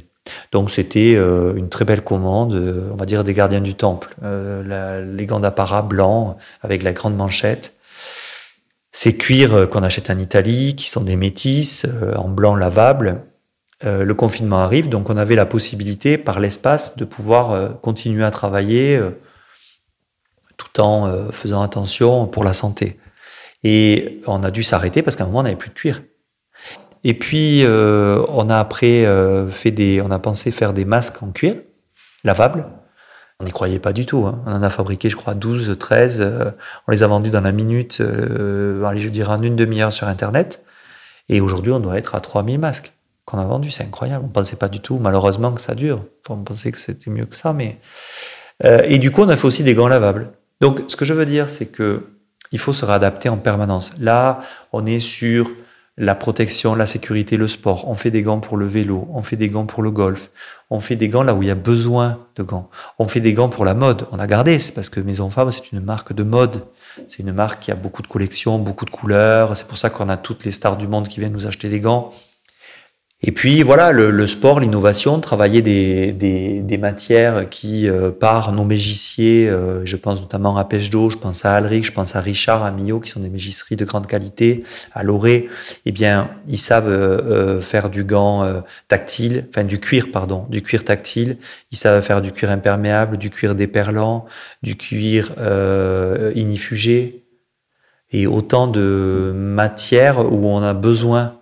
Donc 0.51 0.70
c'était 0.70 1.13
une 1.16 1.70
très 1.70 1.84
belle 1.84 2.04
commande, 2.04 2.54
on 2.92 2.96
va 2.96 3.06
dire 3.06 3.24
des 3.24 3.34
gardiens 3.34 3.62
du 3.62 3.74
temple, 3.74 4.16
la, 4.22 5.01
les 5.01 5.25
gants 5.25 5.40
d'apparat 5.40 5.82
blancs 5.82 6.38
avec 6.62 6.84
la 6.84 6.94
grande 6.94 7.16
manchette 7.16 7.74
ces 8.92 9.16
cuirs 9.16 9.54
euh, 9.54 9.68
qu'on 9.68 9.84
achète 9.84 10.10
en 10.10 10.18
Italie, 10.18 10.75
qui 10.75 10.90
sont 10.90 11.01
des 11.01 11.16
métis, 11.16 11.86
euh, 11.86 12.16
en 12.16 12.30
blanc 12.30 12.56
lavable, 12.56 13.24
euh, 13.84 14.04
le 14.04 14.13
confinement 14.13 14.60
arrive, 14.60 14.90
donc 14.90 15.10
on 15.10 15.18
avait 15.18 15.36
la 15.36 15.46
possibilité, 15.46 16.18
par 16.18 16.40
l'espace, 16.40 16.98
de 16.98 17.06
pouvoir 17.06 17.80
continuer 17.82 18.24
à 18.24 18.32
travailler 18.32 19.00
tout 20.58 20.80
en 20.80 21.32
faisant 21.32 21.63
attention 21.63 22.28
pour 22.28 22.44
la 22.44 22.54
santé. 22.54 23.00
Et 23.63 24.22
on 24.27 24.44
a 24.44 24.51
dû 24.51 24.63
s'arrêter 24.63 25.01
parce 25.01 25.15
qu'à 25.15 25.24
un 25.24 25.27
moment, 25.27 25.39
on 25.39 25.44
n'avait 25.44 25.56
plus 25.56 25.70
de 25.70 25.75
cuir. 25.75 26.01
Et 27.03 27.13
puis, 27.13 27.63
on 27.65 28.50
a 28.50 28.60
après 28.60 29.08
fait 29.50 29.72
des, 29.72 30.01
on 30.01 30.12
a 30.12 30.20
pensé 30.20 30.51
faire 30.51 30.74
des 30.74 30.86
masques 30.86 31.22
en 31.24 31.32
cuir 31.32 31.56
lavables 32.24 32.65
on 33.41 33.44
n'y 33.44 33.51
croyait 33.51 33.80
pas 33.80 33.91
du 33.91 34.06
tout. 34.06 34.25
Hein. 34.27 34.41
On 34.46 34.51
en 34.51 34.62
a 34.62 34.70
fabriqué, 34.70 35.10
je 35.10 35.15
crois, 35.15 35.34
12, 35.34 35.75
13. 35.77 36.22
Euh, 36.22 36.51
on 36.88 36.91
les 36.91 37.01
a 37.01 37.08
vendus 37.08 37.32
dans 37.32 37.41
la 37.41 37.51
minute, 37.51 37.98
euh, 38.00 38.84
allez, 38.84 39.01
je 39.01 39.10
dirais 39.10 39.34
en 39.34 39.41
une 39.41 39.56
demi-heure 39.56 39.91
sur 39.91 40.08
Internet. 40.08 40.63
Et 41.27 41.41
aujourd'hui, 41.41 41.72
on 41.72 41.80
doit 41.80 41.98
être 41.98 42.13
à 42.13 42.20
3000 42.20 42.60
masques 42.60 42.94
qu'on 43.25 43.39
a 43.39 43.46
vendus. 43.46 43.72
C'est 43.72 43.84
incroyable. 43.84 44.25
On 44.25 44.27
ne 44.27 44.34
pensait 44.34 44.58
pas 44.58 44.70
du 44.70 44.80
tout, 44.80 45.00
malheureusement, 45.00 45.51
que 45.53 45.62
ça 45.62 45.74
dure. 45.74 46.06
on 46.30 46.44
pensait 46.44 46.72
que 46.72 46.77
c'était 46.77 47.10
mieux 47.10 47.25
que 47.25 47.36
ça. 47.36 47.51
mais 47.51 47.80
euh, 48.63 48.84
Et 48.86 49.00
du 49.00 49.10
coup, 49.10 49.24
on 49.24 49.30
a 49.30 49.36
fait 49.36 49.48
aussi 49.48 49.63
des 49.63 49.74
gants 49.74 49.88
lavables. 49.88 50.32
Donc, 50.60 50.84
ce 50.88 50.96
que 50.96 51.06
je 51.06 51.15
veux 51.15 51.25
dire, 51.25 51.50
c'est 51.50 51.65
que 51.65 52.03
il 52.51 52.60
faut 52.60 52.74
se 52.74 52.86
réadapter 52.86 53.29
en 53.29 53.38
permanence. 53.38 53.93
Là, 54.00 54.41
on 54.74 54.86
est 54.86 55.00
sur 55.00 55.51
la 55.98 56.15
protection, 56.15 56.74
la 56.74 56.86
sécurité, 56.86 57.38
le 57.38 57.48
sport. 57.48 57.88
On 57.88 57.96
fait 57.96 58.12
des 58.12 58.22
gants 58.22 58.39
pour 58.39 58.58
le 58.58 58.65
vélo, 58.65 59.08
on 59.13 59.22
fait 59.22 59.36
des 59.36 59.50
gants 59.50 59.65
pour 59.65 59.84
le 59.84 59.91
golf, 59.91 60.31
on 60.70 60.79
fait 60.79 60.96
des 60.96 61.10
gants 61.10 61.24
là 61.24 61.36
où 61.36 61.43
il 61.43 61.48
y 61.48 61.51
a 61.51 61.55
besoin 61.55 62.25
de 62.36 62.43
gants. 62.43 62.70
On 62.98 63.08
fait 63.08 63.20
des 63.20 63.34
gants 63.34 63.50
pour 63.50 63.65
la 63.65 63.74
mode. 63.74 64.08
On 64.12 64.20
a 64.20 64.25
gardé, 64.25 64.58
c'est 64.58 64.72
parce 64.72 64.89
que 64.89 65.00
Maison 65.00 65.29
Femme, 65.29 65.51
c'est 65.51 65.72
une 65.72 65.81
marque 65.81 66.13
de 66.13 66.24
mode. 66.24 66.65
C'est 67.08 67.20
une 67.20 67.34
marque 67.34 67.62
qui 67.62 67.72
a 67.72 67.75
beaucoup 67.75 68.01
de 68.01 68.08
collections, 68.08 68.58
beaucoup 68.58 68.86
de 68.86 68.89
couleurs. 68.89 69.55
C'est 69.58 69.67
pour 69.67 69.77
ça 69.77 69.89
qu'on 69.89 70.10
a 70.10 70.17
toutes 70.17 70.46
les 70.46 70.51
stars 70.51 70.77
du 70.77 70.88
monde 70.88 71.08
qui 71.08 71.20
viennent 71.20 71.34
nous 71.34 71.48
acheter 71.48 71.70
des 71.70 71.81
gants. 71.81 72.12
Et 73.24 73.32
puis 73.32 73.62
voilà, 73.62 73.92
le, 73.92 74.10
le 74.10 74.25
sport, 74.25 74.60
l'innovation, 74.60 75.20
travailler 75.20 75.62
des, 75.62 76.12
des, 76.12 76.60
des, 76.60 76.78
matières 76.80 77.50
qui, 77.50 77.88
euh, 77.88 78.10
par 78.10 78.51
nos 78.51 78.63
mégissiers, 78.63 79.48
euh, 79.48 79.86
je 79.86 79.96
pense 79.96 80.22
notamment 80.22 80.58
à 80.58 80.66
Pêche 80.66 80.90
d'eau, 80.90 81.12
je 81.12 81.18
pense 81.18 81.46
à 81.46 81.54
Alric, 81.54 81.86
je 81.86 81.92
pense 81.92 82.16
à 82.16 82.20
Richard, 82.20 82.63
à 82.63 82.72
Millau, 82.72 83.00
qui 83.00 83.12
sont 83.12 83.20
des 83.20 83.30
mégisseries 83.30 83.75
de 83.75 83.86
grande 83.86 84.08
qualité, 84.08 84.63
à 84.94 85.04
Loré, 85.04 85.50
eh 85.86 85.92
bien, 85.92 86.32
ils 86.48 86.58
savent 86.58 86.88
euh, 86.88 87.62
faire 87.62 87.91
du 87.91 88.04
gant 88.04 88.43
tactile, 88.88 89.45
enfin 89.50 89.65
du 89.65 89.80
cuir, 89.80 90.10
pardon, 90.12 90.48
du 90.50 90.63
cuir 90.63 90.84
tactile. 90.84 91.38
Ils 91.72 91.78
savent 91.78 92.02
faire 92.02 92.24
du 92.24 92.32
cuir 92.32 92.50
imperméable, 92.50 93.17
du 93.17 93.30
cuir 93.30 93.54
déperlant, 93.54 94.26
du 94.63 94.76
cuir 94.76 95.36
inifugé, 96.36 97.24
et 98.12 98.26
autant 98.26 98.67
de 98.67 99.32
matières 99.36 100.32
où 100.32 100.48
on 100.48 100.63
a 100.63 100.74
besoin 100.74 101.40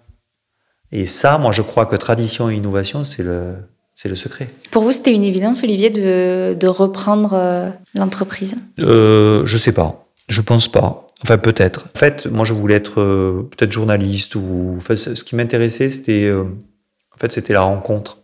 et 0.92 1.06
ça, 1.06 1.38
moi, 1.38 1.52
je 1.52 1.62
crois 1.62 1.86
que 1.86 1.96
tradition 1.96 2.50
et 2.50 2.56
innovation, 2.56 3.04
c'est 3.04 3.24
le, 3.24 3.54
c'est 3.94 4.10
le 4.10 4.16
secret. 4.16 4.50
Pour 4.72 4.84
vous, 4.84 4.92
c'était 4.92 5.14
une 5.14 5.24
évidence, 5.24 5.64
Olivier, 5.64 5.90
de, 5.90 6.56
de 6.56 6.68
reprendre 6.68 7.34
euh, 7.34 7.70
l'entreprise? 7.96 8.56
Euh, 8.80 9.46
Je 9.46 9.58
sais 9.58 9.72
pas. 9.72 10.06
Je 10.28 10.42
pense 10.42 10.68
pas. 10.68 11.08
Enfin, 11.24 11.38
peut-être. 11.38 11.88
En 11.96 12.00
fait, 12.00 12.28
moi, 12.28 12.46
je 12.46 12.54
voulais 12.54 12.76
être 12.76 13.02
euh, 13.02 13.50
peut-être 13.52 13.72
journaliste 13.72 14.36
ou. 14.36 14.76
Enfin, 14.78 14.96
ce 14.96 15.24
qui 15.24 15.36
m'intéressait, 15.36 15.90
c'était. 15.90 16.26
Euh, 16.26 16.44
en 16.44 17.18
fait, 17.20 17.32
c'était 17.32 17.54
la 17.54 17.62
rencontre. 17.62 18.20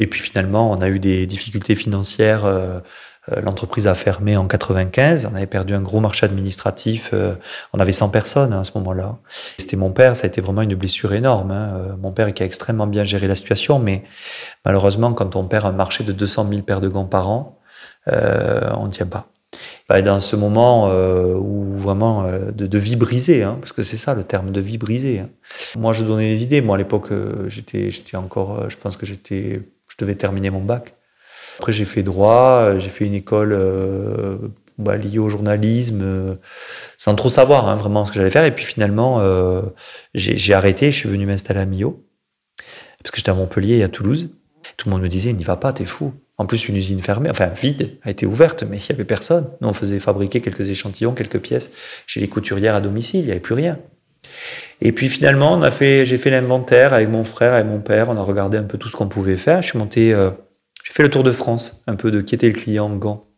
Et 0.00 0.06
puis 0.06 0.20
finalement, 0.20 0.70
on 0.70 0.80
a 0.80 0.88
eu 0.88 0.98
des 0.98 1.26
difficultés 1.26 1.74
financières 1.74 2.44
l'entreprise 3.28 3.86
a 3.86 3.94
fermé 3.94 4.36
en 4.36 4.46
95. 4.46 5.28
On 5.30 5.36
avait 5.36 5.46
perdu 5.46 5.74
un 5.74 5.82
gros 5.82 6.00
marché 6.00 6.26
administratif. 6.26 7.10
Euh, 7.12 7.34
on 7.72 7.78
avait 7.78 7.92
100 7.92 8.08
personnes 8.08 8.52
hein, 8.52 8.60
à 8.60 8.64
ce 8.64 8.76
moment-là. 8.78 9.18
C'était 9.58 9.76
mon 9.76 9.90
père. 9.90 10.16
Ça 10.16 10.24
a 10.24 10.28
été 10.28 10.40
vraiment 10.40 10.62
une 10.62 10.74
blessure 10.74 11.12
énorme. 11.12 11.50
Hein. 11.50 11.74
Euh, 11.74 11.96
mon 12.00 12.12
père 12.12 12.32
qui 12.32 12.42
a 12.42 12.46
extrêmement 12.46 12.86
bien 12.86 13.04
géré 13.04 13.28
la 13.28 13.34
situation, 13.34 13.78
mais 13.78 14.02
malheureusement, 14.64 15.12
quand 15.12 15.36
on 15.36 15.44
perd 15.44 15.66
un 15.66 15.72
marché 15.72 16.02
de 16.02 16.12
200 16.12 16.48
000 16.48 16.62
paires 16.62 16.80
de 16.80 16.88
gants 16.88 17.04
par 17.04 17.28
an, 17.28 17.58
on 18.06 18.86
ne 18.86 18.90
tient 18.90 19.06
pas. 19.06 19.28
Et 19.94 20.02
dans 20.02 20.18
ce 20.20 20.34
moment 20.34 20.88
où 20.88 21.76
vraiment 21.76 22.24
de, 22.24 22.66
de, 22.66 22.78
vie 22.78 22.96
brisée, 22.96 23.42
hein, 23.42 23.58
parce 23.60 23.72
que 23.72 23.82
c'est 23.82 23.96
ça 23.96 24.14
le 24.14 24.24
terme 24.24 24.50
de 24.50 24.60
vie 24.60 24.78
brisée. 24.78 25.20
Hein. 25.20 25.28
Moi, 25.76 25.92
je 25.92 26.02
donnais 26.02 26.32
des 26.32 26.42
idées. 26.42 26.60
Moi, 26.60 26.76
à 26.76 26.78
l'époque, 26.78 27.08
j'étais, 27.48 27.90
j'étais 27.90 28.16
encore, 28.16 28.70
je 28.70 28.76
pense 28.76 28.96
que 28.96 29.06
j'étais, 29.06 29.62
je 29.88 29.96
devais 29.98 30.14
terminer 30.14 30.50
mon 30.50 30.60
bac. 30.60 30.94
Après, 31.60 31.74
j'ai 31.74 31.84
fait 31.84 32.02
droit, 32.02 32.62
euh, 32.62 32.80
j'ai 32.80 32.88
fait 32.88 33.04
une 33.04 33.12
école 33.12 33.52
euh, 33.52 34.38
bah, 34.78 34.96
liée 34.96 35.18
au 35.18 35.28
journalisme, 35.28 36.00
euh, 36.02 36.34
sans 36.96 37.14
trop 37.14 37.28
savoir 37.28 37.68
hein, 37.68 37.76
vraiment 37.76 38.06
ce 38.06 38.12
que 38.12 38.16
j'allais 38.16 38.30
faire. 38.30 38.46
Et 38.46 38.54
puis 38.54 38.64
finalement, 38.64 39.22
j'ai 40.14 40.54
arrêté, 40.54 40.90
je 40.90 40.96
suis 40.96 41.08
venu 41.10 41.26
m'installer 41.26 41.60
à 41.60 41.66
Millau, 41.66 42.02
parce 43.02 43.10
que 43.10 43.18
j'étais 43.18 43.30
à 43.30 43.34
Montpellier 43.34 43.76
et 43.76 43.82
à 43.82 43.88
Toulouse. 43.88 44.30
Tout 44.78 44.88
le 44.88 44.94
monde 44.94 45.02
me 45.02 45.08
disait, 45.08 45.34
n'y 45.34 45.44
va 45.44 45.56
pas, 45.56 45.74
t'es 45.74 45.84
fou. 45.84 46.14
En 46.38 46.46
plus, 46.46 46.66
une 46.66 46.76
usine 46.76 47.02
fermée, 47.02 47.28
enfin 47.28 47.48
vide, 47.48 47.98
a 48.04 48.10
été 48.10 48.24
ouverte, 48.24 48.62
mais 48.62 48.78
il 48.78 48.86
n'y 48.88 48.94
avait 48.94 49.04
personne. 49.04 49.50
Nous, 49.60 49.68
on 49.68 49.74
faisait 49.74 50.00
fabriquer 50.00 50.40
quelques 50.40 50.66
échantillons, 50.70 51.12
quelques 51.12 51.40
pièces 51.40 51.70
chez 52.06 52.20
les 52.20 52.28
couturières 52.28 52.74
à 52.74 52.80
domicile, 52.80 53.20
il 53.20 53.26
n'y 53.26 53.32
avait 53.32 53.40
plus 53.40 53.54
rien. 53.54 53.78
Et 54.80 54.92
puis 54.92 55.10
finalement, 55.10 55.52
on 55.52 55.70
fait, 55.70 56.06
j'ai 56.06 56.16
fait 56.16 56.30
l'inventaire 56.30 56.94
avec 56.94 57.10
mon 57.10 57.24
frère 57.24 57.58
et 57.58 57.64
mon 57.64 57.80
père, 57.80 58.08
on 58.08 58.16
a 58.16 58.22
regardé 58.22 58.56
un 58.56 58.62
peu 58.62 58.78
tout 58.78 58.88
ce 58.88 58.96
qu'on 58.96 59.08
pouvait 59.08 59.36
faire. 59.36 59.60
Je 59.60 59.68
suis 59.68 59.78
monté 59.78 60.14
j'ai 60.90 60.96
fait 60.96 61.02
le 61.04 61.10
tour 61.10 61.22
de 61.22 61.30
France, 61.30 61.84
un 61.86 61.94
peu 61.94 62.10
de 62.10 62.20
qui 62.20 62.34
était 62.34 62.48
le 62.48 62.52
client 62.52 62.86
en 62.86 62.96
gants, 62.96 63.28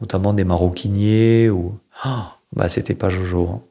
notamment 0.00 0.32
des 0.32 0.44
maroquiniers 0.44 1.50
ou. 1.50 1.76
Oh, 2.06 2.22
bah, 2.54 2.68
c'était 2.68 2.94
pas 2.94 3.10
Jojo. 3.10 3.48
Hein. 3.48 3.62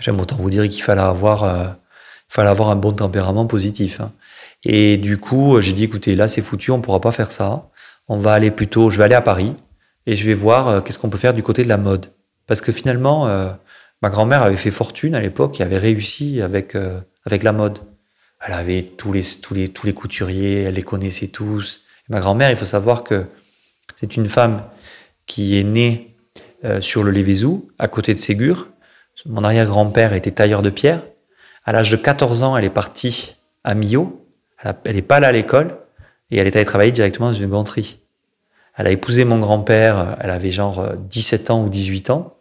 J'aime 0.00 0.18
autant 0.18 0.36
vous 0.36 0.48
dire 0.48 0.66
qu'il 0.66 0.82
fallait 0.82 1.02
avoir, 1.02 1.44
euh, 1.44 1.66
fallait 2.26 2.48
avoir 2.48 2.70
un 2.70 2.76
bon 2.76 2.94
tempérament 2.94 3.44
positif. 3.44 4.00
Hein. 4.00 4.12
Et 4.64 4.96
du 4.96 5.18
coup, 5.18 5.60
j'ai 5.60 5.74
dit 5.74 5.84
écoutez, 5.84 6.16
là 6.16 6.26
c'est 6.26 6.40
foutu, 6.40 6.70
on 6.70 6.80
pourra 6.80 7.02
pas 7.02 7.12
faire 7.12 7.30
ça. 7.30 7.68
On 8.08 8.16
va 8.16 8.32
aller 8.32 8.50
plutôt, 8.50 8.90
je 8.90 8.96
vais 8.96 9.04
aller 9.04 9.14
à 9.14 9.20
Paris 9.20 9.54
et 10.06 10.16
je 10.16 10.24
vais 10.24 10.34
voir 10.34 10.68
euh, 10.68 10.80
qu'est-ce 10.80 10.98
qu'on 10.98 11.10
peut 11.10 11.18
faire 11.18 11.34
du 11.34 11.42
côté 11.42 11.64
de 11.64 11.68
la 11.68 11.76
mode. 11.76 12.06
Parce 12.46 12.62
que 12.62 12.72
finalement, 12.72 13.26
euh, 13.26 13.50
ma 14.00 14.08
grand-mère 14.08 14.42
avait 14.42 14.56
fait 14.56 14.70
fortune 14.70 15.14
à 15.14 15.20
l'époque 15.20 15.60
et 15.60 15.64
avait 15.64 15.76
réussi 15.76 16.40
avec, 16.40 16.74
avec 17.26 17.42
la 17.42 17.52
mode. 17.52 17.78
Elle 18.40 18.54
avait 18.54 18.84
tous 18.84 19.12
les, 19.12 19.22
tous, 19.22 19.52
les, 19.52 19.68
tous 19.68 19.84
les 19.84 19.92
couturiers, 19.92 20.62
elle 20.62 20.76
les 20.76 20.82
connaissait 20.82 21.28
tous. 21.28 21.84
Ma 22.10 22.20
grand-mère, 22.20 22.50
il 22.50 22.56
faut 22.56 22.66
savoir 22.66 23.04
que 23.04 23.24
c'est 23.96 24.16
une 24.16 24.28
femme 24.28 24.64
qui 25.26 25.58
est 25.58 25.64
née 25.64 26.16
euh, 26.64 26.80
sur 26.80 27.02
le 27.02 27.10
Lévézou, 27.10 27.70
à 27.78 27.88
côté 27.88 28.12
de 28.12 28.18
Ségur. 28.18 28.68
Mon 29.26 29.44
arrière-grand-père 29.44 30.12
était 30.12 30.32
tailleur 30.32 30.60
de 30.60 30.70
pierre. 30.70 31.02
À 31.64 31.72
l'âge 31.72 31.90
de 31.90 31.96
14 31.96 32.42
ans, 32.42 32.56
elle 32.56 32.64
est 32.64 32.70
partie 32.70 33.36
à 33.64 33.74
Millau. 33.74 34.26
Elle 34.84 34.96
n'est 34.96 35.02
pas 35.02 35.16
allée 35.16 35.26
à 35.26 35.32
l'école 35.32 35.78
et 36.30 36.38
elle 36.38 36.46
est 36.46 36.56
allée 36.56 36.64
travailler 36.64 36.92
directement 36.92 37.28
dans 37.28 37.32
une 37.32 37.48
ganterie. 37.48 38.00
Elle 38.76 38.86
a 38.86 38.90
épousé 38.90 39.24
mon 39.24 39.38
grand-père, 39.38 40.16
elle 40.20 40.30
avait 40.30 40.50
genre 40.50 40.92
17 40.98 41.50
ans 41.50 41.64
ou 41.64 41.68
18 41.68 42.10
ans. 42.10 42.36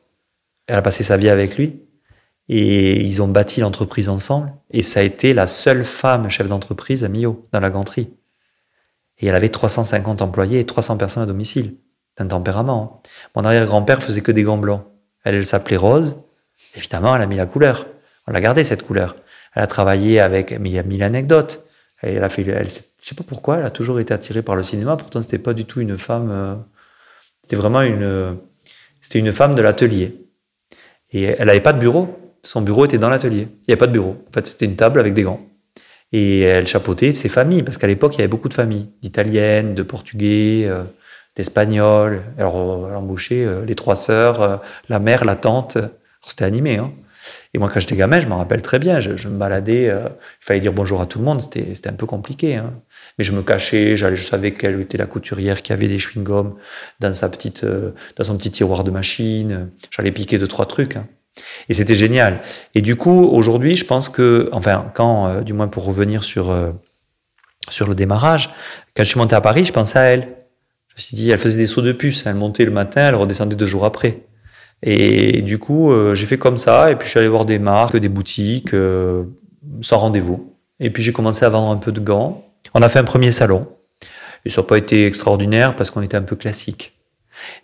Elle 0.67 0.75
a 0.75 0.82
passé 0.82 1.03
sa 1.03 1.17
vie 1.17 1.29
avec 1.29 1.58
lui. 1.58 1.82
Et 2.47 3.01
ils 3.01 3.21
ont 3.21 3.27
bâti 3.27 3.62
l'entreprise 3.62 4.10
ensemble. 4.10 4.51
Et 4.71 4.82
ça 4.82 5.01
a 5.01 5.03
été 5.03 5.34
la 5.34 5.47
seule 5.47 5.86
femme 5.86 6.29
chef 6.29 6.47
d'entreprise 6.47 7.03
à 7.03 7.10
Millau, 7.10 7.43
dans 7.51 7.60
la 7.60 7.69
ganterie. 7.69 8.10
Et 9.19 9.27
elle 9.27 9.36
avait 9.36 9.49
350 9.49 10.21
employés 10.21 10.60
et 10.60 10.65
300 10.65 10.97
personnes 10.97 11.23
à 11.23 11.25
domicile. 11.25 11.75
C'est 12.15 12.23
un 12.23 12.27
tempérament. 12.27 13.01
Hein. 13.03 13.10
Mon 13.36 13.45
arrière-grand-père 13.45 14.01
faisait 14.01 14.21
que 14.21 14.32
des 14.32 14.43
gants 14.43 14.58
blancs. 14.58 14.84
Elle, 15.23 15.45
s'appelait 15.45 15.77
Rose. 15.77 16.17
Évidemment, 16.75 17.15
elle 17.15 17.21
a 17.21 17.25
mis 17.25 17.36
la 17.36 17.45
couleur. 17.45 17.88
On 18.27 18.32
l'a 18.32 18.41
gardé, 18.41 18.63
cette 18.63 18.84
couleur. 18.84 19.15
Elle 19.55 19.63
a 19.63 19.67
travaillé 19.67 20.19
avec, 20.19 20.58
mais 20.60 20.69
il 20.69 20.73
y 20.73 20.79
a 20.79 20.84
mille 20.84 21.03
anecdotes. 21.03 21.65
Elle 22.01 22.23
a 22.23 22.29
fait, 22.29 22.47
elle, 22.47 22.69
je 22.69 22.79
sais 22.99 23.15
pas 23.15 23.23
pourquoi, 23.27 23.58
elle 23.58 23.65
a 23.65 23.71
toujours 23.71 23.99
été 23.99 24.13
attirée 24.13 24.41
par 24.41 24.55
le 24.55 24.63
cinéma. 24.63 24.95
Pourtant, 24.95 25.21
c'était 25.21 25.38
pas 25.38 25.53
du 25.53 25.65
tout 25.65 25.82
une 25.82 25.97
femme. 25.97 26.29
Euh, 26.32 26.55
c'était 27.41 27.58
vraiment 27.58 27.82
une, 27.82 28.38
c'était 29.01 29.19
une 29.19 29.32
femme 29.32 29.55
de 29.55 29.62
l'atelier. 29.62 30.25
Et 31.12 31.23
elle 31.23 31.47
n'avait 31.47 31.62
pas 31.62 31.73
de 31.73 31.79
bureau. 31.79 32.15
Son 32.43 32.62
bureau 32.62 32.86
était 32.86 32.97
dans 32.97 33.10
l'atelier. 33.10 33.47
Il 33.49 33.63
n'y 33.67 33.73
avait 33.73 33.77
pas 33.77 33.88
de 33.88 33.91
bureau. 33.91 34.23
En 34.29 34.34
fait, 34.34 34.47
c'était 34.47 34.65
une 34.65 34.75
table 34.75 34.99
avec 34.99 35.13
des 35.13 35.23
gants. 35.23 35.39
Et 36.12 36.41
elle 36.41 36.67
chapeautait 36.67 37.13
ses 37.13 37.30
familles, 37.30 37.63
parce 37.63 37.78
qu'à 37.78 37.88
l'époque, 37.88 38.15
il 38.15 38.19
y 38.19 38.22
avait 38.22 38.30
beaucoup 38.30 38.50
de 38.50 38.54
familles, 38.54 38.89
d'Italiennes, 39.02 39.76
de 39.76 39.84
Portugais, 39.84 40.63
euh, 40.65 40.84
d'Espagnols. 41.36 42.24
Alors, 42.38 42.88
elle 42.89 42.95
embauchait 42.95 43.45
euh, 43.45 43.63
les 43.63 43.76
trois 43.76 43.95
sœurs, 43.95 44.41
euh, 44.41 44.58
la 44.89 45.00
mère, 45.00 45.24
la 45.24 45.36
tante. 45.36 45.78
C'était 46.22 46.45
animé. 46.45 46.78
Hein. 46.78 46.91
Et 47.54 47.60
moi, 47.60 47.69
quand 47.72 47.80
j'étais 47.80 47.95
gamin, 47.95 48.19
je 48.19 48.28
m'en 48.28 48.38
rappelle 48.38 48.63
très 48.63 48.80
bien. 48.80 49.00
Je, 49.00 49.28
me 49.28 49.38
baladais, 49.38 49.86
il 49.86 50.02
fallait 50.39 50.60
dire 50.60 50.74
bonjour 50.74 51.00
à 51.00 51.06
tout 51.06 51.19
le 51.19 51.26
monde. 51.26 51.41
C'était 51.41 51.89
un 51.89 51.93
peu 51.93 52.06
compliqué. 52.06 52.56
Hein. 52.56 52.74
Mais 53.17 53.24
je 53.24 53.32
me 53.32 53.41
cachais, 53.41 53.98
je 53.98 54.15
savais 54.24 54.52
quelle 54.52 54.80
était 54.82 54.98
la 54.98 55.06
couturière 55.06 55.62
qui 55.62 55.72
avait 55.72 55.88
des 55.88 55.98
chewing-gums 55.98 56.56
dans, 57.00 57.13
sa 57.13 57.30
petite, 57.30 57.65
dans 57.65 58.24
son 58.24 58.38
petit 58.38 58.52
tiroir 58.52 58.84
de 58.84 58.91
machine. 58.91 59.69
J'allais 59.91 60.12
piquer 60.12 60.39
deux, 60.39 60.48
trois 60.48 60.65
trucs. 60.65 60.95
Hein. 60.95 61.08
Et 61.70 61.74
c'était 61.74 61.96
génial. 61.96 62.42
Et 62.76 62.82
du 62.82 62.96
coup, 62.96 63.26
aujourd'hui, 63.26 63.76
je 63.76 63.86
pense 63.86 64.10
que, 64.10 64.50
enfin, 64.52 64.92
quand, 64.94 65.28
euh, 65.28 65.42
du 65.42 65.54
moins 65.54 65.68
pour 65.68 65.86
revenir 65.86 66.24
sur, 66.24 66.50
euh, 66.52 66.72
sur 67.70 67.88
le 67.88 67.96
démarrage, 67.96 68.54
quand 68.96 69.04
je 69.04 69.10
suis 69.10 69.20
monté 69.20 69.36
à 69.36 69.42
Paris, 69.42 69.65
je 69.65 69.74
pensais 69.74 70.00
à 70.00 70.04
elle. 70.04 70.22
Je 70.88 70.96
me 70.96 71.00
suis 71.02 71.15
dit, 71.15 71.30
elle 71.30 71.38
faisait 71.38 71.58
des 71.58 71.68
sauts 71.68 71.82
de 71.82 71.92
puce. 71.92 72.26
Elle 72.26 72.36
montait 72.36 72.65
le 72.65 72.72
matin, 72.72 73.08
elle 73.08 73.15
redescendait 73.15 73.56
deux 73.56 73.68
jours 73.68 73.86
après. 73.86 74.22
Et 74.82 75.42
du 75.42 75.60
coup, 75.60 75.92
euh, 75.92 76.15
j'ai 76.15 76.26
fait 76.26 76.38
comme 76.38 76.58
ça. 76.58 76.92
Et 76.92 76.96
puis, 76.96 77.06
je 77.06 77.12
suis 77.12 77.20
allé 77.20 77.30
voir 77.30 77.46
des 77.46 77.60
marques, 77.60 77.98
des 77.98 78.10
boutiques, 78.10 78.74
sans 79.82 79.98
rendez-vous. 79.98 80.56
Et 80.80 80.89
puis, 80.89 81.04
j'ai 81.04 81.13
commencé 81.13 81.46
à 81.46 81.50
vendre 81.50 81.70
un 81.72 81.78
peu 81.78 81.92
de 81.92 82.00
gants. 82.00 82.46
On 82.74 82.82
a 82.82 82.89
fait 82.89 83.00
un 83.00 83.04
premier 83.04 83.32
salon. 83.32 83.68
Et 84.46 84.50
ça 84.50 84.62
n'a 84.62 84.68
pas 84.68 84.78
été 84.78 85.06
extraordinaire 85.06 85.76
parce 85.76 85.92
qu'on 85.92 86.02
était 86.02 86.18
un 86.18 86.24
peu 86.24 86.36
classique. 86.36 86.98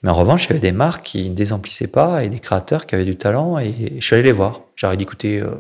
Mais 0.01 0.09
en 0.09 0.13
revanche, 0.13 0.45
il 0.45 0.49
y 0.49 0.51
avait 0.51 0.59
des 0.59 0.71
marques 0.71 1.05
qui 1.05 1.29
ne 1.29 1.35
désemplissaient 1.35 1.87
pas 1.87 2.23
et 2.23 2.29
des 2.29 2.39
créateurs 2.39 2.85
qui 2.85 2.95
avaient 2.95 3.05
du 3.05 3.17
talent 3.17 3.59
et 3.59 3.73
je 3.99 4.05
suis 4.05 4.15
allé 4.15 4.23
les 4.23 4.31
voir. 4.31 4.61
J'aurais 4.75 4.97
dit, 4.97 5.05
euh, 5.23 5.51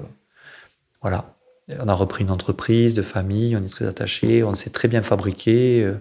voilà, 1.01 1.35
on 1.79 1.87
a 1.87 1.93
repris 1.93 2.23
une 2.23 2.31
entreprise 2.31 2.95
de 2.95 3.01
famille, 3.01 3.55
on 3.55 3.63
est 3.63 3.69
très 3.69 3.85
attachés, 3.85 4.43
on 4.43 4.53
sait 4.53 4.69
très 4.69 4.87
bien 4.87 5.01
fabriquer. 5.01 5.81
Euh, 5.83 5.95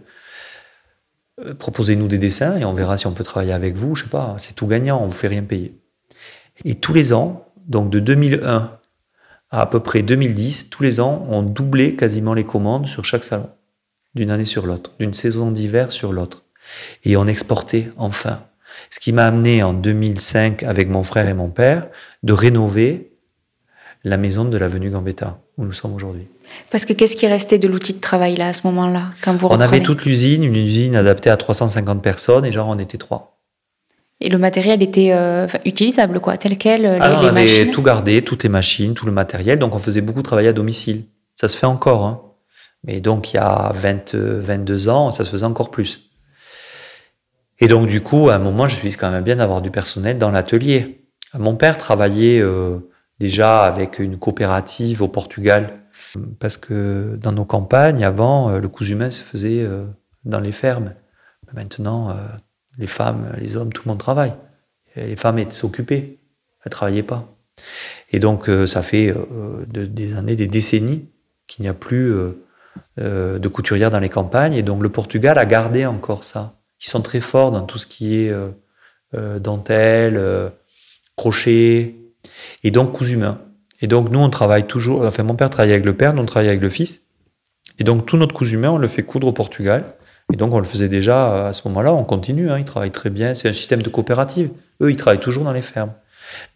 euh, 1.41 1.55
proposez-nous 1.55 2.07
des 2.07 2.19
dessins 2.19 2.57
et 2.57 2.65
on 2.65 2.75
verra 2.75 2.97
si 2.97 3.07
on 3.07 3.13
peut 3.13 3.25
travailler 3.25 3.53
avec 3.53 3.75
vous. 3.75 3.95
Je 3.95 4.05
sais 4.05 4.11
pas, 4.11 4.37
c'est 4.39 4.55
tout 4.55 4.67
gagnant, 4.67 5.01
on 5.03 5.07
vous 5.07 5.13
fait 5.13 5.29
rien 5.29 5.43
payer. 5.43 5.75
Et 6.65 6.77
tous 6.77 6.93
les 6.93 7.13
ans, 7.13 7.49
donc 7.67 7.91
de 7.91 7.99
2001 7.99 8.79
à 9.51 9.61
à 9.61 9.67
peu 9.67 9.81
près 9.81 10.03
2010, 10.03 10.71
tous 10.71 10.83
les 10.83 10.99
ans, 11.01 11.25
on 11.29 11.43
doublait 11.43 11.95
quasiment 11.95 12.35
les 12.35 12.45
commandes 12.45 12.89
sur 12.89 13.05
chaque 13.05 13.23
salon, 13.23 13.49
d'une 14.15 14.31
année 14.31 14.45
sur 14.45 14.67
l'autre, 14.67 14.93
d'une 14.99 15.15
saison 15.15 15.53
d'hiver 15.53 15.93
sur 15.93 16.13
l'autre. 16.13 16.44
Et 17.05 17.17
on 17.17 17.27
exportait 17.27 17.91
enfin. 17.97 18.41
Ce 18.91 19.01
qui 19.01 19.13
m'a 19.13 19.27
amené 19.27 19.63
en 19.63 19.73
2005 19.73 20.63
avec 20.63 20.89
mon 20.89 21.03
frère 21.03 21.29
et 21.29 21.35
mon 21.35 21.49
père 21.49 21.87
de 22.23 22.33
rénover 22.33 23.13
la 24.05 24.17
maison 24.17 24.45
de 24.45 24.57
l'avenue 24.59 24.91
Gambetta 24.91 25.39
où 25.57 25.65
nous 25.65 25.73
sommes 25.73 25.95
aujourd'hui. 25.95 26.27
Parce 26.71 26.85
que 26.85 26.93
qu'est-ce 26.93 27.17
qui 27.17 27.27
restait 27.27 27.59
de 27.59 27.69
l'outil 27.69 27.95
de 27.95 28.01
travail 28.01 28.37
là 28.37 28.49
à 28.49 28.53
ce 28.53 28.67
moment-là 28.67 29.11
quand 29.23 29.35
vous 29.35 29.49
On 29.51 29.61
avait 29.61 29.81
toute 29.81 30.05
l'usine, 30.05 30.45
une 30.45 30.57
usine 30.57 30.97
adaptée 30.97 31.31
à 31.31 31.37
350 31.37 32.03
personnes 32.03 32.45
et 32.45 32.53
genre 32.53 32.69
on 32.69 32.79
était 32.79 32.99
trois. 32.99 33.39
Et 34.21 34.29
le 34.29 34.39
matériel 34.39 34.83
était 34.83 35.13
euh, 35.13 35.47
utilisable 35.65 36.21
quoi, 36.21 36.37
tel 36.37 36.57
quel 36.57 36.87
euh, 36.87 36.95
les, 36.95 37.01
ah, 37.01 37.21
On 37.23 37.37
avait 37.37 37.71
tout 37.71 37.83
gardé, 37.83 38.23
toutes 38.23 38.43
les 38.43 38.49
machines, 38.49 38.95
tout 38.95 39.07
le 39.07 39.13
matériel, 39.13 39.59
donc 39.59 39.75
on 39.75 39.79
faisait 39.79 40.01
beaucoup 40.01 40.23
travailler 40.23 40.49
à 40.49 40.53
domicile. 40.53 41.05
Ça 41.35 41.49
se 41.49 41.57
fait 41.57 41.67
encore, 41.67 42.05
hein. 42.05 42.21
mais 42.85 43.01
donc 43.01 43.33
il 43.33 43.37
y 43.37 43.41
a 43.41 43.73
20, 43.75 44.15
22 44.15 44.89
ans, 44.89 45.11
ça 45.11 45.25
se 45.25 45.31
faisait 45.31 45.47
encore 45.47 45.71
plus. 45.71 46.04
Et 47.65 47.67
donc, 47.67 47.87
du 47.87 48.03
coup, 48.03 48.29
à 48.29 48.35
un 48.35 48.39
moment, 48.39 48.69
je 48.69 48.77
suis 48.77 48.93
quand 48.93 49.11
même 49.11 49.25
bien 49.25 49.37
d'avoir 49.37 49.63
du 49.63 49.71
personnel 49.71 50.19
dans 50.19 50.31
l'atelier. 50.31 51.09
Mon 51.33 51.57
père 51.57 51.79
travaillait 51.79 52.39
euh, 52.39 52.77
déjà 53.21 53.65
avec 53.65 53.99
une 53.99 54.19
coopérative 54.19 55.01
au 55.01 55.09
Portugal, 55.09 55.73
parce 56.41 56.59
que 56.59 57.19
dans 57.19 57.33
nos 57.33 57.47
campagnes, 57.47 58.05
avant, 58.05 58.51
euh, 58.51 58.61
le 58.61 58.69
cousu 58.69 58.93
humain 58.93 59.09
se 59.09 59.23
faisait 59.23 59.63
euh, 59.63 59.87
dans 60.27 60.41
les 60.41 60.53
fermes. 60.53 60.93
Maintenant, 61.55 62.15
les 62.77 62.87
femmes, 62.87 63.33
les 63.39 63.57
hommes, 63.57 63.73
tout 63.73 63.83
le 63.87 63.89
monde 63.93 63.99
travaille. 63.99 64.35
Les 64.97 65.17
femmes 65.17 65.39
étaient 65.39 65.65
occupées, 65.65 66.19
elles 66.65 66.67
ne 66.67 66.71
travaillaient 66.71 67.03
pas. 67.03 67.33
Et 68.11 68.19
donc, 68.19 68.51
ça 68.67 68.83
fait 68.83 69.15
des 69.69 70.17
années, 70.17 70.35
des 70.35 70.49
décennies 70.49 71.09
qu'il 71.47 71.63
n'y 71.63 71.69
a 71.69 71.75
plus 71.75 72.13
de 72.99 73.49
couturières 73.49 73.91
dans 73.91 74.01
les 74.01 74.09
campagnes. 74.09 74.55
Et 74.55 74.63
donc, 74.63 74.83
le 74.83 74.89
Portugal 74.89 75.39
a 75.39 75.47
gardé 75.47 75.87
encore 75.87 76.25
ça 76.25 76.57
qui 76.85 76.91
sont 76.91 77.01
très 77.01 77.21
forts 77.21 77.51
dans 77.51 77.63
tout 77.63 77.79
ce 77.79 77.87
qui 77.87 78.23
est 78.23 78.31
euh, 78.31 78.51
euh, 79.15 79.39
dentelle, 79.39 80.19
euh, 80.19 80.51
crochet, 81.17 81.95
et 82.63 82.71
donc 82.71 82.93
cousu 82.93 83.15
humain. 83.15 83.41
Et 83.81 83.87
donc 83.87 84.11
nous, 84.11 84.19
on 84.19 84.29
travaille 84.29 84.67
toujours, 84.67 85.03
enfin 85.03 85.23
mon 85.23 85.35
père 85.35 85.49
travaille 85.49 85.73
avec 85.73 85.87
le 85.87 85.97
père, 85.97 86.13
nous 86.13 86.21
on 86.21 86.27
travaille 86.27 86.51
avec 86.51 86.61
le 86.61 86.69
fils. 86.69 87.01
Et 87.79 87.85
donc 87.85 88.05
tout 88.05 88.19
notre 88.19 88.35
cousu 88.35 88.57
humain, 88.57 88.69
on 88.69 88.77
le 88.77 88.87
fait 88.87 89.03
coudre 89.03 89.29
au 89.29 89.33
Portugal. 89.33 89.95
Et 90.31 90.37
donc 90.37 90.53
on 90.53 90.59
le 90.59 90.67
faisait 90.67 90.91
déjà 90.91 91.47
à 91.47 91.55
ce 91.55 91.67
moment-là, 91.69 91.95
on 91.95 92.05
continue, 92.05 92.51
hein, 92.51 92.59
ils 92.59 92.67
travaillent 92.67 92.91
très 92.91 93.09
bien. 93.09 93.33
C'est 93.33 93.49
un 93.49 93.55
système 93.55 93.81
de 93.81 93.89
coopérative. 93.89 94.51
Eux, 94.83 94.91
ils 94.91 94.97
travaillent 94.97 95.21
toujours 95.21 95.45
dans 95.45 95.55
les 95.55 95.63
fermes. 95.63 95.95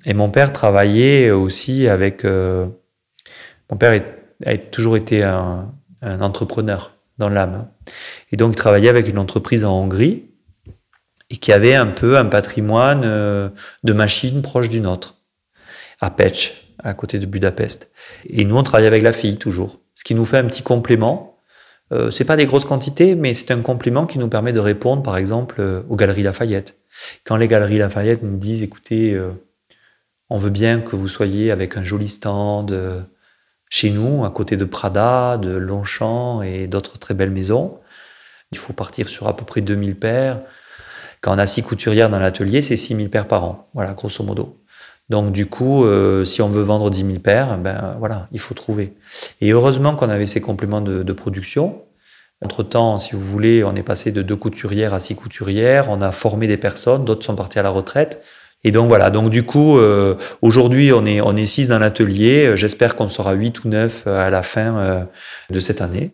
Et 0.04 0.12
mon 0.12 0.28
père 0.28 0.52
travaillait 0.52 1.30
aussi 1.30 1.88
avec... 1.88 2.24
mon 2.24 3.76
père 3.78 4.02
a 4.44 4.58
toujours 4.58 4.98
été 4.98 5.22
un, 5.22 5.72
un 6.02 6.20
entrepreneur 6.20 6.92
dans 7.16 7.30
l'âme. 7.30 7.66
Et 8.32 8.36
donc, 8.36 8.52
il 8.52 8.56
travaillait 8.56 8.88
avec 8.88 9.08
une 9.08 9.18
entreprise 9.18 9.64
en 9.64 9.72
Hongrie 9.72 10.24
et 11.30 11.36
qui 11.36 11.52
avait 11.52 11.74
un 11.74 11.86
peu 11.86 12.16
un 12.16 12.24
patrimoine 12.26 13.02
euh, 13.04 13.48
de 13.84 13.92
machines 13.92 14.42
proche 14.42 14.68
du 14.68 14.80
nôtre, 14.80 15.16
à 16.00 16.10
Pech, 16.10 16.74
à 16.82 16.94
côté 16.94 17.18
de 17.18 17.26
Budapest. 17.26 17.90
Et 18.28 18.44
nous, 18.44 18.56
on 18.56 18.62
travaillait 18.62 18.88
avec 18.88 19.02
la 19.02 19.12
fille 19.12 19.36
toujours, 19.36 19.80
ce 19.94 20.04
qui 20.04 20.14
nous 20.14 20.24
fait 20.24 20.38
un 20.38 20.44
petit 20.44 20.62
complément. 20.62 21.38
Euh, 21.92 22.10
c'est 22.10 22.24
pas 22.24 22.36
des 22.36 22.46
grosses 22.46 22.64
quantités, 22.64 23.14
mais 23.14 23.34
c'est 23.34 23.50
un 23.50 23.60
complément 23.60 24.06
qui 24.06 24.18
nous 24.18 24.28
permet 24.28 24.52
de 24.52 24.60
répondre, 24.60 25.02
par 25.02 25.16
exemple, 25.16 25.56
euh, 25.58 25.82
aux 25.88 25.96
Galeries 25.96 26.22
Lafayette. 26.22 26.78
Quand 27.24 27.36
les 27.36 27.48
Galeries 27.48 27.78
Lafayette 27.78 28.22
nous 28.22 28.36
disent, 28.36 28.62
écoutez, 28.62 29.14
euh, 29.14 29.30
on 30.28 30.38
veut 30.38 30.50
bien 30.50 30.80
que 30.80 30.96
vous 30.96 31.08
soyez 31.08 31.50
avec 31.50 31.76
un 31.76 31.82
joli 31.82 32.08
stand 32.08 32.74
chez 33.70 33.90
nous, 33.90 34.24
à 34.24 34.30
côté 34.30 34.56
de 34.56 34.64
Prada, 34.64 35.38
de 35.38 35.50
Longchamp 35.50 36.42
et 36.42 36.66
d'autres 36.66 36.98
très 36.98 37.14
belles 37.14 37.30
maisons. 37.30 37.78
Il 38.52 38.58
faut 38.58 38.72
partir 38.72 39.08
sur 39.08 39.28
à 39.28 39.36
peu 39.36 39.44
près 39.44 39.60
2000 39.60 39.96
paires. 39.96 40.40
Quand 41.20 41.34
on 41.34 41.38
a 41.38 41.46
six 41.46 41.62
couturières 41.62 42.10
dans 42.10 42.18
l'atelier, 42.18 42.62
c'est 42.62 42.76
6000 42.76 43.10
paires 43.10 43.28
par 43.28 43.44
an. 43.44 43.68
Voilà, 43.74 43.92
grosso 43.92 44.22
modo. 44.24 44.56
Donc 45.08 45.32
du 45.32 45.46
coup, 45.46 45.84
euh, 45.84 46.24
si 46.24 46.42
on 46.42 46.48
veut 46.48 46.62
vendre 46.62 46.90
10 46.90 47.04
000 47.04 47.18
paires, 47.18 47.56
ben 47.58 47.96
voilà, 47.98 48.28
il 48.32 48.38
faut 48.38 48.54
trouver. 48.54 48.94
Et 49.40 49.50
heureusement 49.50 49.96
qu'on 49.96 50.10
avait 50.10 50.26
ces 50.26 50.40
compléments 50.40 50.82
de, 50.82 51.12
production. 51.12 51.82
Entre-temps, 52.44 52.98
si 52.98 53.16
vous 53.16 53.22
voulez, 53.22 53.64
on 53.64 53.74
est 53.74 53.82
passé 53.82 54.12
de 54.12 54.22
deux 54.22 54.36
couturières 54.36 54.94
à 54.94 55.00
six 55.00 55.16
couturières, 55.16 55.88
on 55.90 56.00
a 56.02 56.12
formé 56.12 56.46
des 56.46 56.56
personnes, 56.56 57.04
d'autres 57.04 57.24
sont 57.24 57.34
partis 57.34 57.58
à 57.58 57.62
la 57.62 57.70
retraite. 57.70 58.22
Et 58.64 58.72
donc 58.72 58.88
voilà, 58.88 59.10
donc 59.10 59.30
du 59.30 59.44
coup, 59.44 59.78
euh, 59.78 60.16
aujourd'hui, 60.42 60.92
on 60.92 61.06
est, 61.06 61.20
on 61.20 61.36
six 61.46 61.68
dans 61.68 61.78
l'atelier. 61.78 62.56
J'espère 62.56 62.96
qu'on 62.96 63.08
sera 63.08 63.32
huit 63.32 63.64
ou 63.64 63.68
neuf 63.68 64.06
à 64.06 64.30
la 64.30 64.42
fin 64.42 64.76
euh, 64.76 65.04
de 65.48 65.60
cette 65.60 65.80
année. 65.80 66.10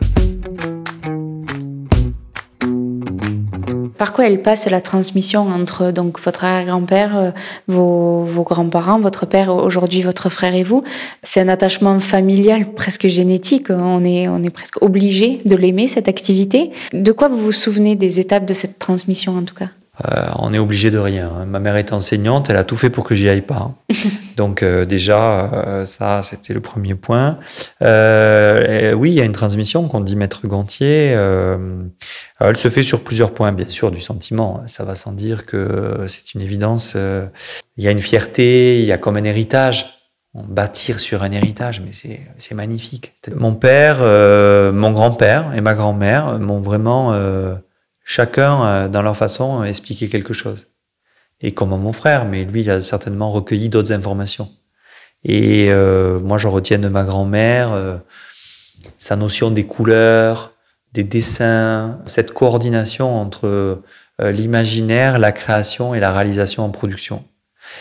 Par 3.97 4.13
quoi 4.13 4.27
elle 4.27 4.43
passe 4.43 4.67
la 4.69 4.83
transmission 4.83 5.49
entre 5.49 5.91
donc 5.91 6.21
votre 6.21 6.45
arrière-grand-père, 6.45 7.17
euh, 7.17 7.31
vos, 7.67 8.25
vos 8.25 8.43
grands-parents, 8.43 9.01
votre 9.01 9.25
père, 9.25 9.55
aujourd'hui 9.55 10.03
votre 10.03 10.29
frère 10.29 10.55
et 10.55 10.65
vous? 10.65 10.85
C'est 11.23 11.41
un 11.41 11.49
attachement 11.49 11.99
familial 11.99 12.75
presque 12.75 13.07
génétique. 13.07 13.71
On 13.71 14.05
est, 14.05 14.29
on 14.29 14.43
est 14.43 14.51
presque 14.51 14.83
obligé 14.83 15.39
de 15.47 15.57
l'aimer, 15.57 15.89
cette 15.89 16.09
activité. 16.09 16.73
De 16.93 17.13
quoi 17.13 17.29
vous 17.29 17.39
vous 17.39 17.53
souvenez 17.53 17.97
des 17.97 18.21
étapes 18.21 18.45
de 18.45 18.53
cette 18.53 18.79
transmission 18.79 19.39
en 19.39 19.45
tout 19.45 19.55
cas? 19.55 19.71
Euh, 20.05 20.27
on 20.39 20.53
est 20.53 20.59
obligé 20.59 20.91
de 20.91 20.99
rien. 20.99 21.31
Hein. 21.35 21.45
Ma 21.45 21.61
mère 21.61 21.77
est 21.77 21.93
enseignante, 21.93 22.51
elle 22.51 22.57
a 22.57 22.65
tout 22.65 22.77
fait 22.77 22.91
pour 22.91 23.05
que 23.05 23.15
j'y 23.15 23.29
aille 23.29 23.43
pas. 23.43 23.75
Hein. 23.91 23.95
Donc 24.37 24.63
euh, 24.63 24.85
déjà, 24.85 25.53
euh, 25.53 25.85
ça, 25.85 26.23
c'était 26.23 26.53
le 26.53 26.61
premier 26.61 26.97
point. 26.97 27.39
oui, 27.81 29.11
il 29.11 29.15
y 29.15 29.21
a 29.21 29.25
une 29.25 29.33
transmission 29.33 29.87
qu'on 29.87 30.01
dit 30.01 30.17
maître 30.17 30.47
Gantier. 30.47 31.17
elle 32.41 32.57
se 32.57 32.69
fait 32.69 32.83
sur 32.83 33.05
plusieurs 33.05 33.33
points, 33.33 33.53
bien 33.53 33.69
sûr, 33.69 33.91
du 33.91 34.01
sentiment. 34.01 34.63
Ça 34.67 34.85
va 34.85 34.95
sans 34.95 35.13
dire 35.13 35.47
que 35.47 36.07
c'est 36.09 36.35
une 36.35 36.41
évidence. 36.41 36.97
Il 37.77 37.85
y 37.85 37.89
a 37.89 37.91
une 37.91 38.01
fierté, 38.01 38.81
il 38.81 38.85
y 38.85 38.93
a 38.93 38.99
comme 38.99 39.17
un 39.17 39.25
héritage. 39.25 40.01
On 40.37 40.43
bâtir 40.43 40.99
sur 40.99 41.23
un 41.23 41.31
héritage, 41.31 41.81
mais 41.81 41.93
c'est 41.93 42.55
magnifique. 42.55 43.15
Mon 43.37 43.55
père, 43.55 44.01
mon 44.73 44.91
grand-père 44.91 45.53
et 45.55 45.61
ma 45.61 45.75
grand-mère 45.75 46.41
m'ont 46.41 46.61
vraiment 46.61 47.13
chacun, 48.05 48.67
euh, 48.67 48.89
dans 48.89 49.03
leur 49.03 49.17
façon, 49.17 49.65
expliqué 49.65 50.09
quelque 50.09 50.33
chose. 50.33 50.69
Et 51.41 51.53
comme 51.53 51.71
mon 51.71 51.93
frère, 51.93 52.25
mais 52.25 52.45
lui, 52.45 52.61
il 52.61 52.71
a 52.71 52.81
certainement 52.81 53.31
recueilli 53.31 53.69
d'autres 53.69 53.93
informations. 53.93 54.51
Et 55.25 55.69
euh, 55.71 56.21
moi, 56.21 56.39
je 56.39 56.49
retiens 56.49 56.79
de 56.79 56.89
ma 56.89 57.05
grand-mère, 57.05 57.73
euh, 57.73 57.97
sa 58.99 59.17
notion 59.17 59.51
des 59.51 59.65
couleurs, 59.65 60.53
des 60.93 61.05
dessins, 61.05 61.99
cette 62.07 62.33
coordination 62.33 63.21
entre 63.21 63.83
euh, 64.21 64.31
l'imaginaire, 64.31 65.19
la 65.19 65.33
création 65.33 65.95
et 65.95 66.01
la 66.01 66.13
réalisation 66.13 66.65
en 66.65 66.71
production. 66.71 67.25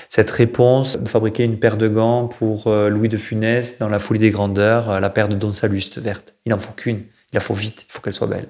Cette 0.10 0.32
réponse 0.32 0.98
de 0.98 1.08
fabriquer 1.08 1.44
une 1.44 1.60
paire 1.60 1.78
de 1.78 1.88
gants 1.88 2.28
pour 2.28 2.68
euh, 2.68 2.90
Louis 2.90 3.10
de 3.10 3.18
Funès 3.18 3.78
dans 3.78 3.90
La 3.90 4.00
Folie 4.00 4.20
des 4.20 4.32
Grandeurs, 4.32 4.90
euh, 4.90 5.00
la 5.00 5.12
paire 5.12 5.28
de 5.28 5.36
Don 5.36 5.54
Saluste 5.54 6.00
verte. 6.00 6.34
Il 6.46 6.50
n'en 6.50 6.58
faut 6.58 6.74
qu'une, 6.74 6.98
il 6.98 7.36
la 7.36 7.40
faut 7.40 7.54
vite, 7.54 7.86
il 7.88 7.92
faut 7.92 8.02
qu'elle 8.02 8.14
soit 8.14 8.28
belle. 8.28 8.48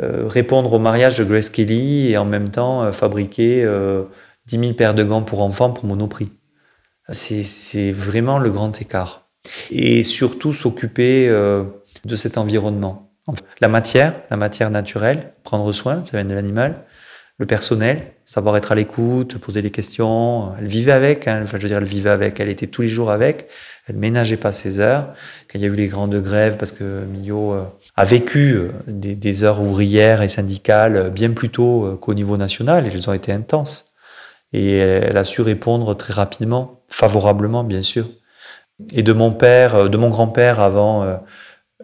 Répondre 0.00 0.72
au 0.72 0.78
mariage 0.78 1.18
de 1.18 1.24
Grace 1.24 1.50
Kelly 1.50 2.10
et 2.10 2.16
en 2.16 2.24
même 2.24 2.50
temps 2.50 2.92
fabriquer 2.92 3.66
10 4.46 4.58
000 4.58 4.72
paires 4.74 4.94
de 4.94 5.02
gants 5.02 5.22
pour 5.22 5.42
enfants 5.42 5.70
pour 5.70 5.84
Monoprix. 5.86 6.30
C'est 7.12 7.92
vraiment 7.92 8.38
le 8.38 8.50
grand 8.50 8.80
écart. 8.80 9.28
Et 9.70 10.04
surtout 10.04 10.52
s'occuper 10.52 11.28
de 11.28 12.16
cet 12.16 12.38
environnement. 12.38 13.08
La 13.60 13.68
matière, 13.68 14.14
la 14.30 14.36
matière 14.36 14.70
naturelle, 14.70 15.32
prendre 15.42 15.70
soin, 15.72 16.04
ça 16.04 16.16
vient 16.16 16.24
de 16.24 16.34
l'animal. 16.34 16.84
Le 17.40 17.46
personnel, 17.46 18.14
savoir 18.24 18.56
être 18.56 18.72
à 18.72 18.74
l'écoute, 18.74 19.38
poser 19.38 19.62
des 19.62 19.70
questions. 19.70 20.56
Elle 20.58 20.66
vivait 20.66 20.92
avec, 20.92 21.28
hein. 21.28 21.42
enfin, 21.44 21.58
je 21.58 21.62
veux 21.62 21.68
dire, 21.68 21.78
elle 21.78 21.84
vivait 21.84 22.10
avec, 22.10 22.40
elle 22.40 22.48
était 22.48 22.66
tous 22.66 22.82
les 22.82 22.88
jours 22.88 23.12
avec. 23.12 23.48
Elle 23.86 23.94
ménageait 23.94 24.36
pas 24.36 24.50
ses 24.50 24.80
heures. 24.80 25.14
Quand 25.48 25.58
il 25.58 25.62
y 25.62 25.64
a 25.64 25.68
eu 25.68 25.76
les 25.76 25.86
grandes 25.86 26.20
grèves, 26.20 26.56
parce 26.56 26.72
que 26.72 27.04
Millot 27.04 27.52
euh, 27.52 27.62
a 27.98 28.04
vécu 28.04 28.54
euh, 28.54 28.70
des, 28.86 29.44
heures 29.44 29.60
ouvrières 29.60 30.22
et 30.22 30.28
syndicales 30.28 30.96
euh, 30.96 31.10
bien 31.10 31.30
plus 31.30 31.50
tôt 31.50 31.98
qu'au 32.00 32.14
niveau 32.14 32.36
national, 32.36 32.86
et 32.86 32.90
elles 32.92 33.10
ont 33.10 33.12
été 33.12 33.32
intenses. 33.32 33.92
Et 34.54 34.78
elle 34.78 35.18
a 35.18 35.24
su 35.24 35.42
répondre 35.42 35.94
très 35.94 36.14
rapidement, 36.14 36.80
favorablement, 36.88 37.64
bien 37.64 37.82
sûr. 37.82 38.08
Et 38.92 39.02
de 39.02 39.12
mon 39.12 39.30
père, 39.30 39.90
de 39.90 39.96
mon 39.98 40.08
grand-père 40.08 40.58
avant 40.60 41.20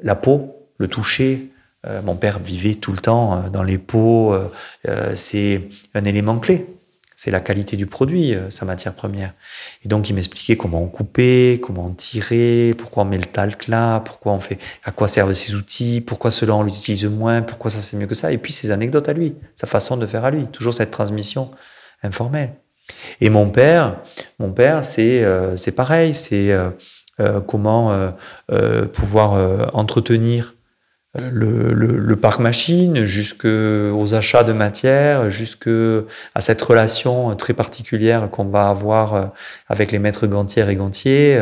la 0.03 0.15
peau, 0.15 0.55
le 0.79 0.89
toucher. 0.89 1.51
Euh, 1.87 2.01
mon 2.03 2.17
père 2.17 2.39
vivait 2.39 2.75
tout 2.75 2.93
le 2.93 2.99
temps 2.99 3.35
euh, 3.35 3.49
dans 3.51 3.63
les 3.63 3.79
pots. 3.79 4.35
Euh, 4.35 5.15
c'est 5.15 5.69
un 5.95 6.05
élément 6.05 6.39
clé. 6.39 6.67
C'est 7.17 7.31
la 7.31 7.41
qualité 7.41 7.77
du 7.77 7.87
produit, 7.87 8.35
sa 8.51 8.65
matière 8.65 8.93
première. 8.93 9.33
Et 9.85 9.89
donc, 9.89 10.09
il 10.11 10.15
m'expliquait 10.15 10.57
comment 10.57 10.83
on 10.83 10.89
coupait, 10.89 11.61
comment 11.63 11.87
on 11.87 11.91
tirait, 11.91 12.75
pourquoi 12.77 13.05
on 13.05 13.07
met 13.07 13.19
le 13.19 13.25
talc 13.25 13.69
là, 13.69 14.01
pourquoi 14.01 14.33
on 14.33 14.41
fait, 14.41 14.59
à 14.85 14.91
quoi 14.91 15.09
servent 15.09 15.33
ces 15.33 15.55
outils, 15.55 16.01
pourquoi 16.01 16.31
cela 16.31 16.55
on 16.55 16.63
l'utilise 16.63 17.05
moins, 17.07 17.43
pourquoi 17.43 17.71
ça 17.71 17.81
c'est 17.81 17.97
mieux 17.97 18.07
que 18.07 18.15
ça. 18.15 18.33
Et 18.33 18.39
puis, 18.39 18.53
ses 18.53 18.71
anecdotes 18.71 19.09
à 19.09 19.13
lui, 19.13 19.35
sa 19.55 19.67
façon 19.67 19.97
de 19.97 20.07
faire 20.07 20.25
à 20.25 20.31
lui. 20.31 20.47
Toujours 20.47 20.75
cette 20.75 20.91
transmission 20.91 21.51
informelle. 22.03 22.55
Et 23.21 23.31
mon 23.31 23.49
père, 23.49 24.01
mon 24.39 24.51
père, 24.51 24.85
c'est 24.85 25.25
c'est 25.57 25.73
pareil. 25.73 26.15
C'est 26.15 26.53
euh, 27.21 27.41
comment 27.41 27.93
euh, 27.93 28.11
euh, 28.51 28.87
pouvoir 28.87 29.71
entretenir 29.75 30.55
le, 31.17 32.15
parc 32.17 32.41
machine, 32.41 33.05
jusqu'aux 33.05 34.15
achats 34.15 34.45
de 34.45 34.53
matières, 34.53 35.31
jusqu'à 35.31 36.05
cette 36.41 36.63
relation 36.63 37.35
très 37.37 37.53
particulière 37.53 38.31
qu'on 38.31 38.47
va 38.47 38.69
avoir 38.69 39.33
avec 39.69 39.93
les 39.93 39.99
maîtres 39.99 40.27
gantières 40.27 40.69
et 40.69 40.77
gantiers. 40.77 41.39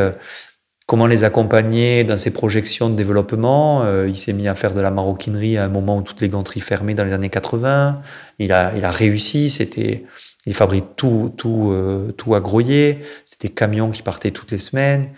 Comment 0.86 1.06
les 1.06 1.24
accompagner 1.24 2.04
dans 2.04 2.16
ces 2.16 2.30
projections 2.30 2.90
de 2.90 2.96
développement 2.96 3.84
Il 4.04 4.16
s'est 4.16 4.34
mis 4.34 4.48
à 4.48 4.54
faire 4.54 4.74
de 4.74 4.80
la 4.80 4.90
maroquinerie 4.90 5.56
à 5.56 5.64
un 5.64 5.68
moment 5.68 5.98
où 5.98 6.02
toutes 6.02 6.20
les 6.20 6.28
ganteries 6.28 6.60
fermaient 6.60 6.94
dans 6.94 7.04
les 7.04 7.12
années 7.12 7.30
80. 7.30 8.02
Il 8.38 8.52
a, 8.52 8.72
il 8.76 8.84
a 8.84 8.90
réussi. 8.90 9.48
C'était, 9.48 10.04
il 10.44 10.54
fabrique 10.54 10.96
tout, 10.96 11.32
tout, 11.36 11.74
tout 12.18 12.34
à 12.34 12.40
Groyer. 12.40 13.00
C'était 13.24 13.48
camions 13.48 13.90
qui 13.90 14.02
partaient 14.02 14.32
toutes 14.32 14.50
les 14.50 14.58
semaines. 14.58 15.08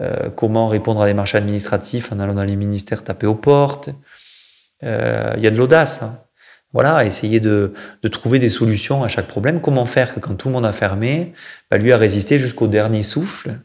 Euh, 0.00 0.30
comment 0.30 0.68
répondre 0.68 1.02
à 1.02 1.06
des 1.06 1.12
marchés 1.12 1.36
administratifs 1.36 2.12
en 2.12 2.18
allant 2.18 2.32
dans 2.32 2.44
les 2.44 2.56
ministères 2.56 3.04
taper 3.04 3.26
aux 3.26 3.34
portes. 3.34 3.90
Euh, 4.84 5.34
il 5.36 5.42
y 5.42 5.46
a 5.46 5.50
de 5.50 5.56
l'audace. 5.56 6.02
Hein. 6.02 6.18
Voilà, 6.72 7.04
essayer 7.04 7.38
de, 7.38 7.74
trouver 8.10 8.38
des 8.38 8.48
solutions 8.48 9.04
à 9.04 9.08
chaque 9.08 9.26
problème. 9.26 9.60
Comment 9.60 9.84
faire 9.84 10.14
que 10.14 10.20
quand 10.20 10.34
tout 10.34 10.48
le 10.48 10.54
monde 10.54 10.64
a 10.64 10.72
fermé, 10.72 11.32
bah, 11.70 11.76
lui 11.76 11.92
a 11.92 11.96
résisté 11.96 12.38
jusqu'au 12.38 12.66
dernier 12.66 13.02
souffle. 13.02 13.58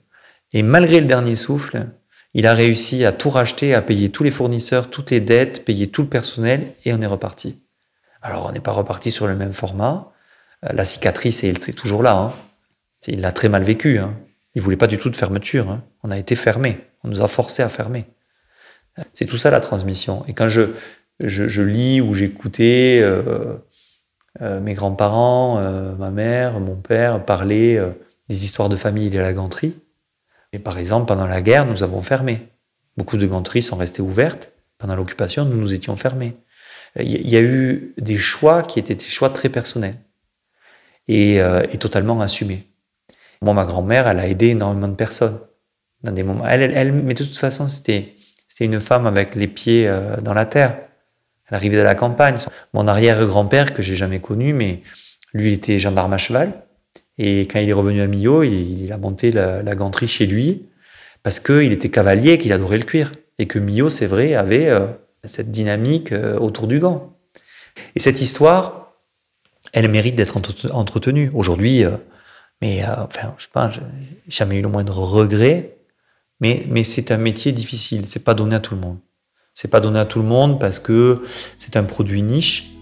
Et 0.51 0.61
malgré 0.61 0.99
le 0.99 1.07
dernier 1.07 1.35
souffle, 1.35 1.85
il 2.33 2.45
a 2.47 2.53
réussi 2.53 3.05
à 3.05 3.13
tout 3.13 3.29
racheter, 3.29 3.73
à 3.73 3.81
payer 3.81 4.09
tous 4.09 4.23
les 4.23 4.31
fournisseurs, 4.31 4.89
toutes 4.89 5.11
les 5.11 5.21
dettes, 5.21 5.63
payer 5.63 5.87
tout 5.87 6.01
le 6.01 6.09
personnel, 6.09 6.73
et 6.83 6.93
on 6.93 7.01
est 7.01 7.07
reparti. 7.07 7.61
Alors, 8.21 8.45
on 8.45 8.51
n'est 8.51 8.59
pas 8.59 8.71
reparti 8.71 9.11
sur 9.11 9.27
le 9.27 9.35
même 9.35 9.53
format. 9.53 10.11
Euh, 10.65 10.73
la 10.73 10.83
cicatrice 10.83 11.43
est 11.43 11.77
toujours 11.77 12.03
là. 12.03 12.13
Hein. 12.13 12.33
Il 13.07 13.21
l'a 13.21 13.31
très 13.31 13.47
mal 13.47 13.63
vécu. 13.63 13.99
Hein. 13.99 14.15
Il 14.53 14.61
voulait 14.61 14.75
pas 14.75 14.87
du 14.87 14.97
tout 14.97 15.09
de 15.09 15.15
fermeture. 15.15 15.69
Hein. 15.69 15.83
On 16.03 16.11
a 16.11 16.17
été 16.17 16.35
fermé. 16.35 16.79
On 17.03 17.07
nous 17.07 17.21
a 17.21 17.27
forcé 17.27 17.63
à 17.63 17.69
fermer. 17.69 18.05
C'est 19.13 19.25
tout 19.25 19.37
ça 19.37 19.51
la 19.51 19.59
transmission. 19.59 20.25
Et 20.27 20.33
quand 20.33 20.49
je, 20.49 20.61
je, 21.19 21.61
lis 21.61 22.01
ou 22.01 22.13
j'écoutais 22.13 22.99
euh, 23.01 23.55
euh, 24.41 24.59
mes 24.59 24.73
grands-parents, 24.73 25.57
euh, 25.59 25.95
ma 25.95 26.11
mère, 26.11 26.59
mon 26.59 26.75
père 26.75 27.23
parler 27.25 27.81
des 28.29 28.45
histoires 28.45 28.69
de 28.69 28.75
famille 28.75 29.07
et 29.07 29.17
la 29.17 29.33
ganterie, 29.33 29.75
et 30.53 30.59
par 30.59 30.77
exemple, 30.77 31.07
pendant 31.07 31.27
la 31.27 31.41
guerre, 31.41 31.65
nous 31.65 31.83
avons 31.83 32.01
fermé. 32.01 32.47
Beaucoup 32.95 33.17
de 33.17 33.27
ganteries 33.27 33.61
sont 33.61 33.75
restées 33.75 34.01
ouvertes. 34.01 34.51
Pendant 34.77 34.95
l'occupation, 34.95 35.43
nous 35.45 35.57
nous 35.57 35.73
étions 35.73 35.95
fermés. 35.95 36.35
Il 36.99 37.29
y 37.29 37.35
a 37.35 37.41
eu 37.41 37.93
des 37.97 38.17
choix 38.17 38.63
qui 38.63 38.79
étaient 38.79 38.95
des 38.95 39.03
choix 39.03 39.29
très 39.29 39.49
personnels 39.49 39.97
et, 41.07 41.41
totalement 41.79 42.21
assumés. 42.21 42.65
Moi, 43.41 43.53
ma 43.53 43.65
grand-mère, 43.65 44.07
elle 44.07 44.19
a 44.19 44.27
aidé 44.27 44.47
énormément 44.47 44.87
de 44.87 44.95
personnes 44.95 45.39
dans 46.01 46.11
des 46.11 46.23
moments. 46.23 46.47
Elle, 46.47 46.93
mais 46.93 47.13
de 47.13 47.23
toute 47.23 47.37
façon, 47.37 47.67
c'était, 47.67 48.15
une 48.59 48.79
femme 48.79 49.05
avec 49.05 49.35
les 49.35 49.47
pieds 49.47 49.91
dans 50.23 50.33
la 50.33 50.45
terre. 50.45 50.86
Elle 51.49 51.55
arrivait 51.55 51.77
de 51.77 51.81
la 51.81 51.95
campagne. 51.95 52.35
Mon 52.73 52.87
arrière-grand-père, 52.87 53.73
que 53.73 53.81
j'ai 53.81 53.95
jamais 53.95 54.19
connu, 54.19 54.53
mais 54.53 54.81
lui, 55.33 55.53
était 55.53 55.79
gendarme 55.79 56.13
à 56.13 56.17
cheval. 56.17 56.51
Et 57.17 57.41
quand 57.41 57.59
il 57.59 57.69
est 57.69 57.73
revenu 57.73 58.01
à 58.01 58.07
Millau, 58.07 58.43
il, 58.43 58.91
a 58.91 58.97
monté 58.97 59.31
la, 59.31 59.63
la, 59.63 59.75
ganterie 59.75 60.07
chez 60.07 60.25
lui 60.25 60.67
parce 61.23 61.39
qu'il 61.39 61.71
était 61.71 61.89
cavalier 61.89 62.37
qu'il 62.37 62.53
adorait 62.53 62.77
le 62.77 62.83
cuir. 62.83 63.11
Et 63.39 63.47
que 63.47 63.59
Millau, 63.59 63.89
c'est 63.89 64.05
vrai, 64.05 64.35
avait 64.35 64.67
euh, 64.67 64.87
cette 65.23 65.51
dynamique 65.51 66.11
euh, 66.11 66.37
autour 66.37 66.67
du 66.67 66.79
gant. 66.79 67.17
Et 67.95 67.99
cette 67.99 68.21
histoire, 68.21 68.93
elle 69.73 69.89
mérite 69.89 70.15
d'être 70.15 70.37
entretenue. 70.71 71.29
Aujourd'hui, 71.33 71.85
mais 72.61 72.83
euh, 72.83 73.03
enfin, 73.03 73.33
je 73.37 73.43
sais 73.43 73.49
pas, 73.51 73.71
jamais 74.27 74.57
eu 74.57 74.61
le 74.61 74.69
moindre 74.69 74.97
regret. 74.97 75.77
Mais, 76.39 76.65
mais 76.69 76.83
c'est 76.83 77.11
un 77.11 77.17
métier 77.17 77.51
difficile. 77.51 78.07
C'est 78.07 78.23
pas 78.23 78.33
donné 78.33 78.55
à 78.55 78.59
tout 78.59 78.75
le 78.75 78.81
monde. 78.81 78.97
C'est 79.59 79.69
pas 79.69 79.79
donné 79.79 79.97
à 79.99 80.05
tout 80.05 80.19
le 80.19 80.25
monde 80.25 80.59
parce 80.59 80.77
que 80.79 81.23
c'est 81.57 81.77
un 81.77 81.83
produit 81.83 82.21
niche. 82.21 82.75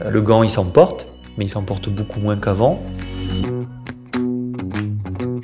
Euh, 0.00 0.10
le 0.10 0.22
gant, 0.22 0.42
il 0.42 0.48
s'emporte, 0.48 1.08
mais 1.36 1.44
il 1.44 1.48
s'emporte 1.50 1.90
beaucoup 1.90 2.20
moins 2.20 2.38
qu'avant. 2.38 2.80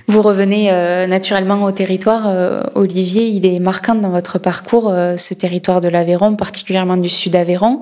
Vous 0.08 0.22
revenez 0.22 0.72
euh, 0.72 1.06
naturellement 1.06 1.62
au 1.64 1.72
territoire. 1.72 2.72
Olivier, 2.74 3.26
il 3.26 3.44
est 3.44 3.58
marquant 3.58 3.94
dans 3.94 4.10
votre 4.10 4.38
parcours, 4.38 4.90
ce 5.18 5.34
territoire 5.34 5.82
de 5.82 5.88
l'Aveyron, 5.88 6.36
particulièrement 6.36 6.96
du 6.96 7.10
sud 7.10 7.36
Aveyron. 7.36 7.80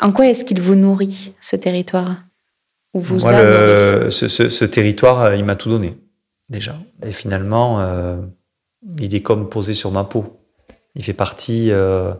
En 0.00 0.12
quoi 0.12 0.28
est-ce 0.28 0.44
qu'il 0.44 0.60
vous 0.60 0.76
nourrit, 0.76 1.32
ce 1.40 1.56
territoire? 1.56 2.16
Vous 2.94 3.20
ce, 3.20 4.64
territoire, 4.64 5.22
euh, 5.22 5.36
il 5.36 5.44
m'a 5.44 5.56
tout 5.56 5.68
donné, 5.68 5.96
déjà. 6.48 6.76
Et 7.04 7.12
finalement, 7.12 7.80
euh, 7.80 8.16
il 8.98 9.14
est 9.14 9.22
comme 9.22 9.48
posé 9.48 9.74
sur 9.74 9.90
ma 9.90 10.04
peau. 10.04 10.40
Il 10.98 11.04
fait 11.04 11.14
partie. 11.14 11.70
Euh, 11.70 12.12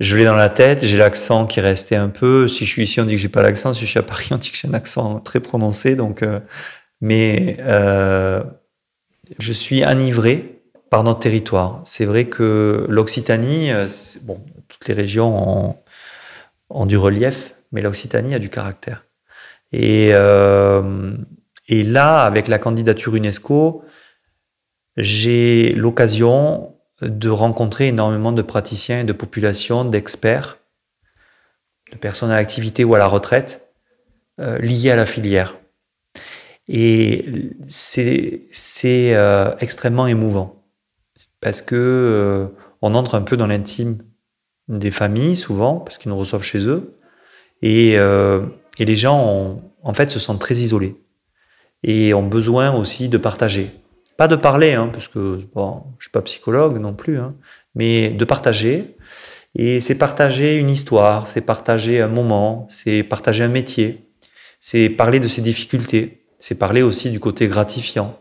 je 0.00 0.16
l'ai 0.16 0.24
dans 0.24 0.34
la 0.34 0.48
tête, 0.48 0.84
j'ai 0.84 0.98
l'accent 0.98 1.46
qui 1.46 1.60
est 1.60 1.62
resté 1.62 1.94
un 1.94 2.08
peu. 2.08 2.48
Si 2.48 2.66
je 2.66 2.70
suis 2.70 2.82
ici, 2.82 3.00
on 3.00 3.04
dit 3.04 3.12
que 3.12 3.20
j'ai 3.20 3.28
pas 3.28 3.42
l'accent. 3.42 3.72
Si 3.72 3.82
je 3.82 3.86
suis 3.86 3.98
à 3.98 4.02
Paris, 4.02 4.28
on 4.32 4.36
dit 4.36 4.50
que 4.50 4.56
j'ai 4.56 4.68
un 4.68 4.74
accent 4.74 5.20
très 5.20 5.40
prononcé. 5.40 5.94
Donc, 5.96 6.24
mais 7.00 7.56
je 9.38 9.52
suis 9.52 9.84
enivré 9.86 10.60
par 10.90 11.02
notre 11.04 11.20
territoire. 11.20 11.80
C'est 11.84 12.04
vrai 12.04 12.26
que 12.26 12.84
l'Occitanie, 12.88 13.70
bon, 14.22 14.44
toutes 14.68 14.86
les 14.88 14.94
régions 14.94 15.70
ont, 15.70 15.76
ont 16.68 16.86
du 16.86 16.96
relief, 16.96 17.54
mais 17.72 17.80
l'Occitanie 17.80 18.34
a 18.34 18.38
du 18.38 18.50
caractère. 18.50 19.04
Et, 19.72 20.10
euh, 20.12 21.16
et 21.68 21.82
là, 21.82 22.20
avec 22.20 22.48
la 22.48 22.58
candidature 22.58 23.14
UNESCO, 23.14 23.84
j'ai 24.96 25.72
l'occasion 25.74 26.75
de 27.02 27.28
rencontrer 27.28 27.88
énormément 27.88 28.32
de 28.32 28.42
praticiens 28.42 29.00
et 29.00 29.04
de 29.04 29.12
populations, 29.12 29.84
d'experts, 29.84 30.58
de 31.92 31.96
personnes 31.96 32.30
à 32.30 32.36
l'activité 32.36 32.84
ou 32.84 32.94
à 32.94 32.98
la 32.98 33.06
retraite, 33.06 33.68
euh, 34.40 34.58
liées 34.58 34.90
à 34.90 34.96
la 34.96 35.06
filière. 35.06 35.56
Et 36.68 37.52
c'est 37.68 39.14
euh, 39.14 39.54
extrêmement 39.60 40.06
émouvant 40.06 40.64
parce 41.40 41.62
que 41.62 41.76
euh, 41.76 42.48
on 42.82 42.94
entre 42.94 43.14
un 43.14 43.22
peu 43.22 43.36
dans 43.36 43.46
l'intime 43.46 43.98
des 44.68 44.90
familles 44.90 45.36
souvent 45.36 45.76
parce 45.76 45.96
qu'ils 45.98 46.10
nous 46.10 46.18
reçoivent 46.18 46.42
chez 46.42 46.66
eux 46.66 46.98
et 47.62 47.96
et 48.78 48.84
les 48.84 48.96
gens, 48.96 49.62
en 49.82 49.94
fait, 49.94 50.10
se 50.10 50.18
sentent 50.18 50.40
très 50.40 50.56
isolés 50.56 50.96
et 51.82 52.14
ont 52.14 52.26
besoin 52.26 52.72
aussi 52.74 53.08
de 53.08 53.18
partager. 53.18 53.70
Pas 54.16 54.28
de 54.28 54.36
parler, 54.36 54.72
hein, 54.72 54.88
parce 54.92 55.08
que 55.08 55.38
je 55.40 56.02
suis 56.04 56.10
pas 56.10 56.22
psychologue 56.22 56.78
non 56.78 56.94
plus, 56.94 57.18
hein, 57.18 57.34
mais 57.74 58.08
de 58.08 58.24
partager. 58.24 58.96
Et 59.54 59.80
c'est 59.80 59.94
partager 59.94 60.56
une 60.56 60.70
histoire, 60.70 61.26
c'est 61.26 61.40
partager 61.40 62.00
un 62.00 62.08
moment, 62.08 62.66
c'est 62.70 63.02
partager 63.02 63.44
un 63.44 63.48
métier, 63.48 64.10
c'est 64.60 64.90
parler 64.90 65.18
de 65.18 65.28
ses 65.28 65.40
difficultés, 65.40 66.26
c'est 66.38 66.58
parler 66.58 66.82
aussi 66.82 67.10
du 67.10 67.20
côté 67.20 67.48
gratifiant. 67.48 68.20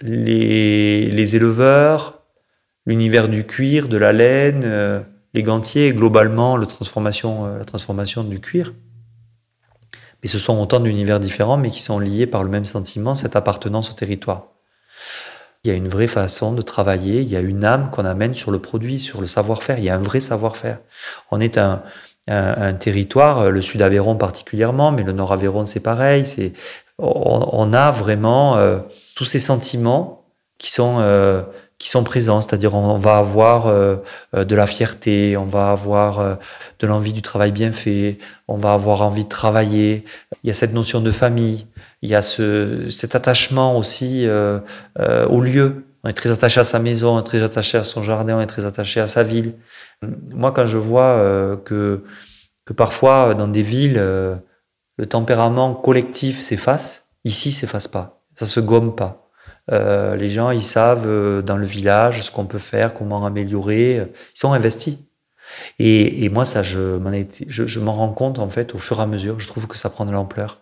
Les, 0.00 1.36
éleveurs, 1.36 2.22
l'univers 2.86 3.28
du 3.28 3.44
cuir, 3.44 3.88
de 3.88 3.96
la 3.96 4.12
laine, 4.12 4.62
euh, 4.64 5.00
les 5.32 5.44
gantiers, 5.44 5.92
globalement 5.92 6.56
la 6.56 6.66
transformation, 6.66 7.46
euh, 7.46 7.58
la 7.58 7.64
transformation 7.64 8.24
du 8.24 8.40
cuir. 8.40 8.74
Mais 10.24 10.28
ce 10.28 10.38
sont 10.38 10.58
autant 10.58 10.80
d'univers 10.80 11.20
différents, 11.20 11.58
mais 11.58 11.68
qui 11.68 11.82
sont 11.82 11.98
liés 11.98 12.26
par 12.26 12.42
le 12.42 12.48
même 12.48 12.64
sentiment, 12.64 13.14
cette 13.14 13.36
appartenance 13.36 13.90
au 13.90 13.92
territoire. 13.92 14.46
Il 15.62 15.68
y 15.68 15.70
a 15.70 15.76
une 15.76 15.88
vraie 15.88 16.06
façon 16.06 16.52
de 16.52 16.62
travailler, 16.62 17.20
il 17.20 17.28
y 17.28 17.36
a 17.36 17.40
une 17.40 17.62
âme 17.62 17.90
qu'on 17.90 18.06
amène 18.06 18.32
sur 18.32 18.50
le 18.50 18.58
produit, 18.58 18.98
sur 18.98 19.20
le 19.20 19.26
savoir-faire, 19.26 19.78
il 19.78 19.84
y 19.84 19.90
a 19.90 19.94
un 19.94 20.02
vrai 20.02 20.20
savoir-faire. 20.20 20.78
On 21.30 21.40
est 21.40 21.58
un, 21.58 21.82
un, 22.26 22.72
territoire, 22.72 23.50
le 23.50 23.60
sud 23.60 23.82
Aveyron 23.82 24.16
particulièrement, 24.16 24.92
mais 24.92 25.02
le 25.02 25.12
nord 25.12 25.32
Aveyron 25.32 25.66
c'est 25.66 25.80
pareil. 25.80 26.24
C'est 26.24 26.54
on, 26.98 27.72
a 27.74 27.90
vraiment 27.90 28.56
euh, 28.56 28.78
tous 29.14 29.26
ces 29.26 29.38
sentiments 29.38 30.24
qui 30.56 30.70
sont 30.70 30.96
euh, 31.00 31.42
qui 31.78 31.88
sont 31.90 32.04
présents, 32.04 32.40
c'est-à-dire 32.40 32.74
on, 32.74 32.98
va 32.98 33.18
avoir 33.18 33.66
euh, 33.66 33.96
de 34.32 34.54
la 34.54 34.66
fierté, 34.66 35.36
on 35.36 35.44
va 35.44 35.70
avoir 35.70 36.38
de 36.78 36.86
l'envie 36.86 37.12
du 37.12 37.22
travail 37.22 37.52
bien 37.52 37.72
fait, 37.72 38.18
on 38.48 38.56
va 38.56 38.72
avoir 38.72 39.02
envie 39.02 39.24
de 39.24 39.28
travailler. 39.28 40.04
Il 40.42 40.46
y 40.48 40.50
a 40.50 40.54
cette 40.54 40.72
notion 40.72 41.00
de 41.00 41.10
famille, 41.10 41.66
il 42.02 42.10
y 42.10 42.14
a 42.14 42.22
ce, 42.22 42.90
cet 42.90 43.14
attachement 43.14 43.76
aussi 43.76 44.26
au 44.96 45.40
lieu. 45.40 45.84
On 46.04 46.08
est 46.08 46.12
très 46.12 46.30
attaché 46.30 46.60
à 46.60 46.64
sa 46.64 46.78
maison, 46.78 47.16
on 47.16 47.20
est 47.20 47.24
très 47.24 47.42
attaché 47.42 47.78
à 47.78 47.82
son 47.82 48.02
jardin, 48.02 48.36
on 48.36 48.40
est 48.40 48.46
très 48.46 48.66
attaché 48.66 49.00
à 49.00 49.06
sa 49.06 49.22
ville. 49.22 49.54
Moi, 50.34 50.52
quand 50.52 50.66
je 50.66 50.76
vois 50.76 51.02
euh, 51.02 51.56
que, 51.56 52.04
que 52.66 52.74
parfois 52.74 53.34
dans 53.34 53.48
des 53.48 53.62
villes, 53.62 53.96
euh, 53.96 54.36
le 54.98 55.06
tempérament 55.06 55.74
collectif 55.74 56.42
s'efface, 56.42 57.06
ici, 57.24 57.52
s'efface 57.52 57.88
pas. 57.88 58.22
Ça 58.34 58.44
se 58.44 58.60
gomme 58.60 58.94
pas. 58.94 59.23
Euh, 59.72 60.16
les 60.16 60.28
gens, 60.28 60.50
ils 60.50 60.62
savent 60.62 61.42
dans 61.42 61.56
le 61.56 61.66
village 61.66 62.22
ce 62.22 62.30
qu'on 62.30 62.46
peut 62.46 62.58
faire, 62.58 62.94
comment 62.94 63.24
améliorer. 63.24 63.96
Ils 63.96 64.38
sont 64.38 64.52
investis. 64.52 64.98
Et, 65.78 66.28
moi, 66.30 66.44
ça, 66.44 66.62
je 66.62 67.78
m'en 67.78 67.92
rends 67.92 68.12
compte 68.12 68.38
en 68.38 68.50
fait 68.50 68.74
au 68.74 68.78
fur 68.78 68.98
et 68.98 69.02
à 69.02 69.06
mesure. 69.06 69.38
Je 69.40 69.46
trouve 69.46 69.66
que 69.66 69.76
ça 69.76 69.90
prend 69.90 70.06
de 70.06 70.12
l'ampleur. 70.12 70.60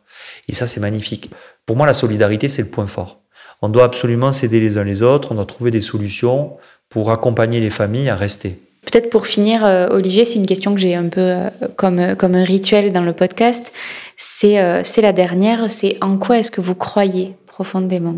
Et 0.49 0.55
ça, 0.55 0.67
c'est 0.67 0.81
magnifique. 0.81 1.31
Pour 1.67 1.77
moi, 1.77 1.87
la 1.87 1.93
solidarité, 1.93 2.49
c'est 2.49 2.63
le 2.63 2.69
point 2.69 2.87
fort. 2.87 3.21
On 3.63 3.69
doit 3.69 3.85
absolument 3.85 4.33
s'aider 4.33 4.59
les 4.59 4.77
uns 4.77 4.85
les 4.85 5.03
autres, 5.03 5.31
on 5.31 5.37
doit 5.37 5.47
trouver 5.47 5.71
des 5.71 5.81
solutions 5.81 6.57
pour 6.89 7.13
accompagner 7.13 7.61
les 7.61 7.71
familles 7.71 8.09
à 8.09 8.17
rester. 8.17 8.59
Peut-être 8.85 9.09
pour 9.09 9.29
finir, 9.29 9.65
euh, 9.65 9.89
Olivier, 9.91 10.25
c'est 10.25 10.35
une 10.35 10.47
question 10.47 10.75
que 10.75 10.81
j'ai 10.81 10.97
un 10.97 11.09
peu 11.09 11.21
euh, 11.21 11.51
comme, 11.77 12.01
euh, 12.01 12.15
comme 12.17 12.35
un 12.35 12.43
rituel 12.43 12.93
dans 12.93 13.05
le 13.05 13.13
podcast. 13.13 13.73
C'est 14.17 14.55
la 14.57 15.13
dernière, 15.13 15.71
c'est 15.71 15.97
en 16.03 16.19
quoi 16.19 16.39
est-ce 16.39 16.51
que 16.51 16.61
vous 16.61 16.75
croyez 16.75 17.37
profondément? 17.47 18.17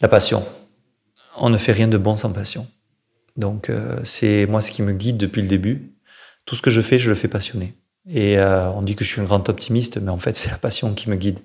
La 0.00 0.08
passion. 0.08 0.44
On 1.36 1.50
ne 1.50 1.58
fait 1.58 1.72
rien 1.72 1.88
de 1.88 1.98
bon 1.98 2.14
sans 2.14 2.32
passion. 2.32 2.66
Donc 3.36 3.70
c'est 4.02 4.46
moi 4.46 4.60
ce 4.60 4.70
qui 4.70 4.82
me 4.82 4.92
guide 4.92 5.16
depuis 5.16 5.42
le 5.42 5.48
début. 5.48 5.92
Tout 6.44 6.56
ce 6.56 6.62
que 6.62 6.70
je 6.70 6.80
fais, 6.80 6.98
je 6.98 7.10
le 7.10 7.14
fais 7.14 7.28
passionné. 7.28 7.74
Et 8.08 8.40
on 8.40 8.82
dit 8.82 8.96
que 8.96 9.04
je 9.04 9.10
suis 9.10 9.20
un 9.20 9.24
grand 9.24 9.48
optimiste, 9.48 9.98
mais 9.98 10.10
en 10.10 10.18
fait 10.18 10.36
c'est 10.36 10.50
la 10.50 10.56
passion 10.56 10.94
qui 10.94 11.08
me 11.08 11.16
guide 11.16 11.38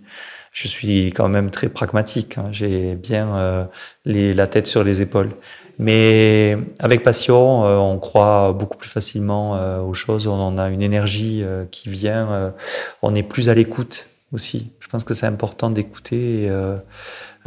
je 0.54 0.68
suis 0.68 1.08
quand 1.08 1.28
même 1.28 1.50
très 1.50 1.68
pragmatique. 1.68 2.38
Hein. 2.38 2.50
J'ai 2.52 2.96
bien 2.96 3.36
euh, 3.36 3.66
les, 4.06 4.34
la 4.34 4.48
tête 4.48 4.68
sur 4.68 4.84
les 4.84 5.02
épaules. 5.02 5.32
Mais 5.80 6.56
avec 6.80 7.02
passion, 7.02 7.66
euh, 7.66 7.78
on 7.78 7.98
croit 7.98 8.54
beaucoup 8.54 8.78
plus 8.78 8.90
facilement 8.90 9.56
euh, 9.56 9.82
aux 9.82 9.96
choses. 9.96 10.28
On 10.28 10.58
a 10.60 10.70
une 10.70 10.84
énergie 10.84 11.44
qui 11.72 11.90
vient. 11.90 12.54
on 13.02 13.16
est 13.16 13.24
plus 13.24 13.50
à 13.50 13.56
l'écoute 13.56 14.08
aussi. 14.34 14.72
Je 14.80 14.88
pense 14.88 15.04
que 15.04 15.14
c'est 15.14 15.26
important 15.26 15.70
d'écouter. 15.70 16.50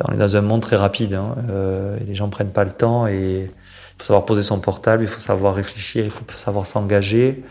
on 0.05 0.12
est 0.12 0.16
dans 0.16 0.37
un 0.37 0.40
monde 0.40 0.62
très 0.62 0.77
rapide. 0.77 1.14
Hein. 1.14 1.35
les 2.07 2.14
gens 2.14 2.29
prennent 2.29 2.53
pas 2.53 2.64
le 2.64 2.72
temps 2.72 3.07
et 3.07 3.51
il 3.51 3.99
faut 3.99 4.05
savoir 4.05 4.25
poser 4.25 4.42
son 4.42 4.61
portable, 4.61 5.03
il 5.03 5.09
faut 5.09 5.20
savoir 5.20 5.55
réfléchir, 5.55 6.05
il 6.05 6.11
faut 6.11 6.25
savoir 6.37 6.66
s'engager. 6.66 7.42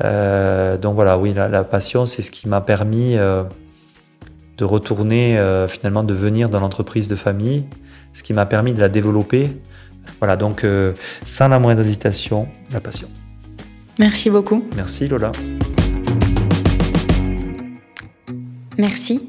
donc 0.00 0.94
voilà, 0.94 1.18
oui, 1.18 1.32
la, 1.32 1.48
la 1.48 1.64
passion, 1.64 2.06
c'est 2.06 2.22
ce 2.22 2.30
qui 2.30 2.48
m'a 2.48 2.60
permis 2.60 3.16
de 4.58 4.64
retourner, 4.64 5.38
euh, 5.38 5.66
finalement, 5.66 6.04
de 6.04 6.14
venir 6.14 6.48
dans 6.48 6.60
l'entreprise 6.60 7.08
de 7.08 7.16
famille, 7.16 7.64
ce 8.12 8.22
qui 8.22 8.32
m'a 8.32 8.46
permis 8.46 8.74
de 8.74 8.80
la 8.80 8.88
développer. 8.88 9.50
Voilà, 10.18 10.36
donc 10.36 10.64
euh, 10.64 10.92
sans 11.24 11.48
la 11.48 11.58
moindre 11.58 11.80
hésitation, 11.80 12.48
la 12.72 12.80
passion. 12.80 13.08
Merci 13.98 14.30
beaucoup. 14.30 14.64
Merci 14.76 15.08
Lola. 15.08 15.32
Merci. 18.82 19.20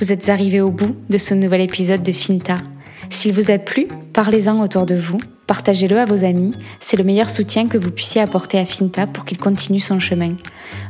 Vous 0.00 0.12
êtes 0.12 0.30
arrivé 0.30 0.62
au 0.62 0.70
bout 0.70 0.96
de 1.10 1.18
ce 1.18 1.34
nouvel 1.34 1.60
épisode 1.60 2.02
de 2.02 2.10
Finta. 2.10 2.54
S'il 3.10 3.34
vous 3.34 3.50
a 3.50 3.58
plu, 3.58 3.86
parlez-en 4.14 4.62
autour 4.62 4.86
de 4.86 4.94
vous, 4.94 5.18
partagez-le 5.46 5.98
à 5.98 6.06
vos 6.06 6.24
amis, 6.24 6.52
c'est 6.80 6.96
le 6.96 7.04
meilleur 7.04 7.28
soutien 7.28 7.68
que 7.68 7.76
vous 7.76 7.90
puissiez 7.90 8.22
apporter 8.22 8.58
à 8.58 8.64
Finta 8.64 9.06
pour 9.06 9.26
qu'il 9.26 9.36
continue 9.36 9.78
son 9.78 9.98
chemin. 9.98 10.36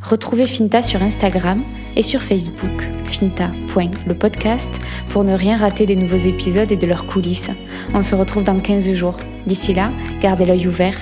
Retrouvez 0.00 0.46
Finta 0.46 0.80
sur 0.80 1.02
Instagram 1.02 1.58
et 1.96 2.04
sur 2.04 2.22
Facebook, 2.22 2.88
finta.lepodcast, 3.02 4.70
pour 5.10 5.24
ne 5.24 5.34
rien 5.34 5.56
rater 5.56 5.84
des 5.84 5.96
nouveaux 5.96 6.16
épisodes 6.16 6.70
et 6.70 6.76
de 6.76 6.86
leurs 6.86 7.06
coulisses. 7.06 7.50
On 7.94 8.02
se 8.02 8.14
retrouve 8.14 8.44
dans 8.44 8.60
15 8.60 8.92
jours. 8.92 9.16
D'ici 9.48 9.74
là, 9.74 9.90
gardez 10.20 10.46
l'œil 10.46 10.68
ouvert 10.68 10.96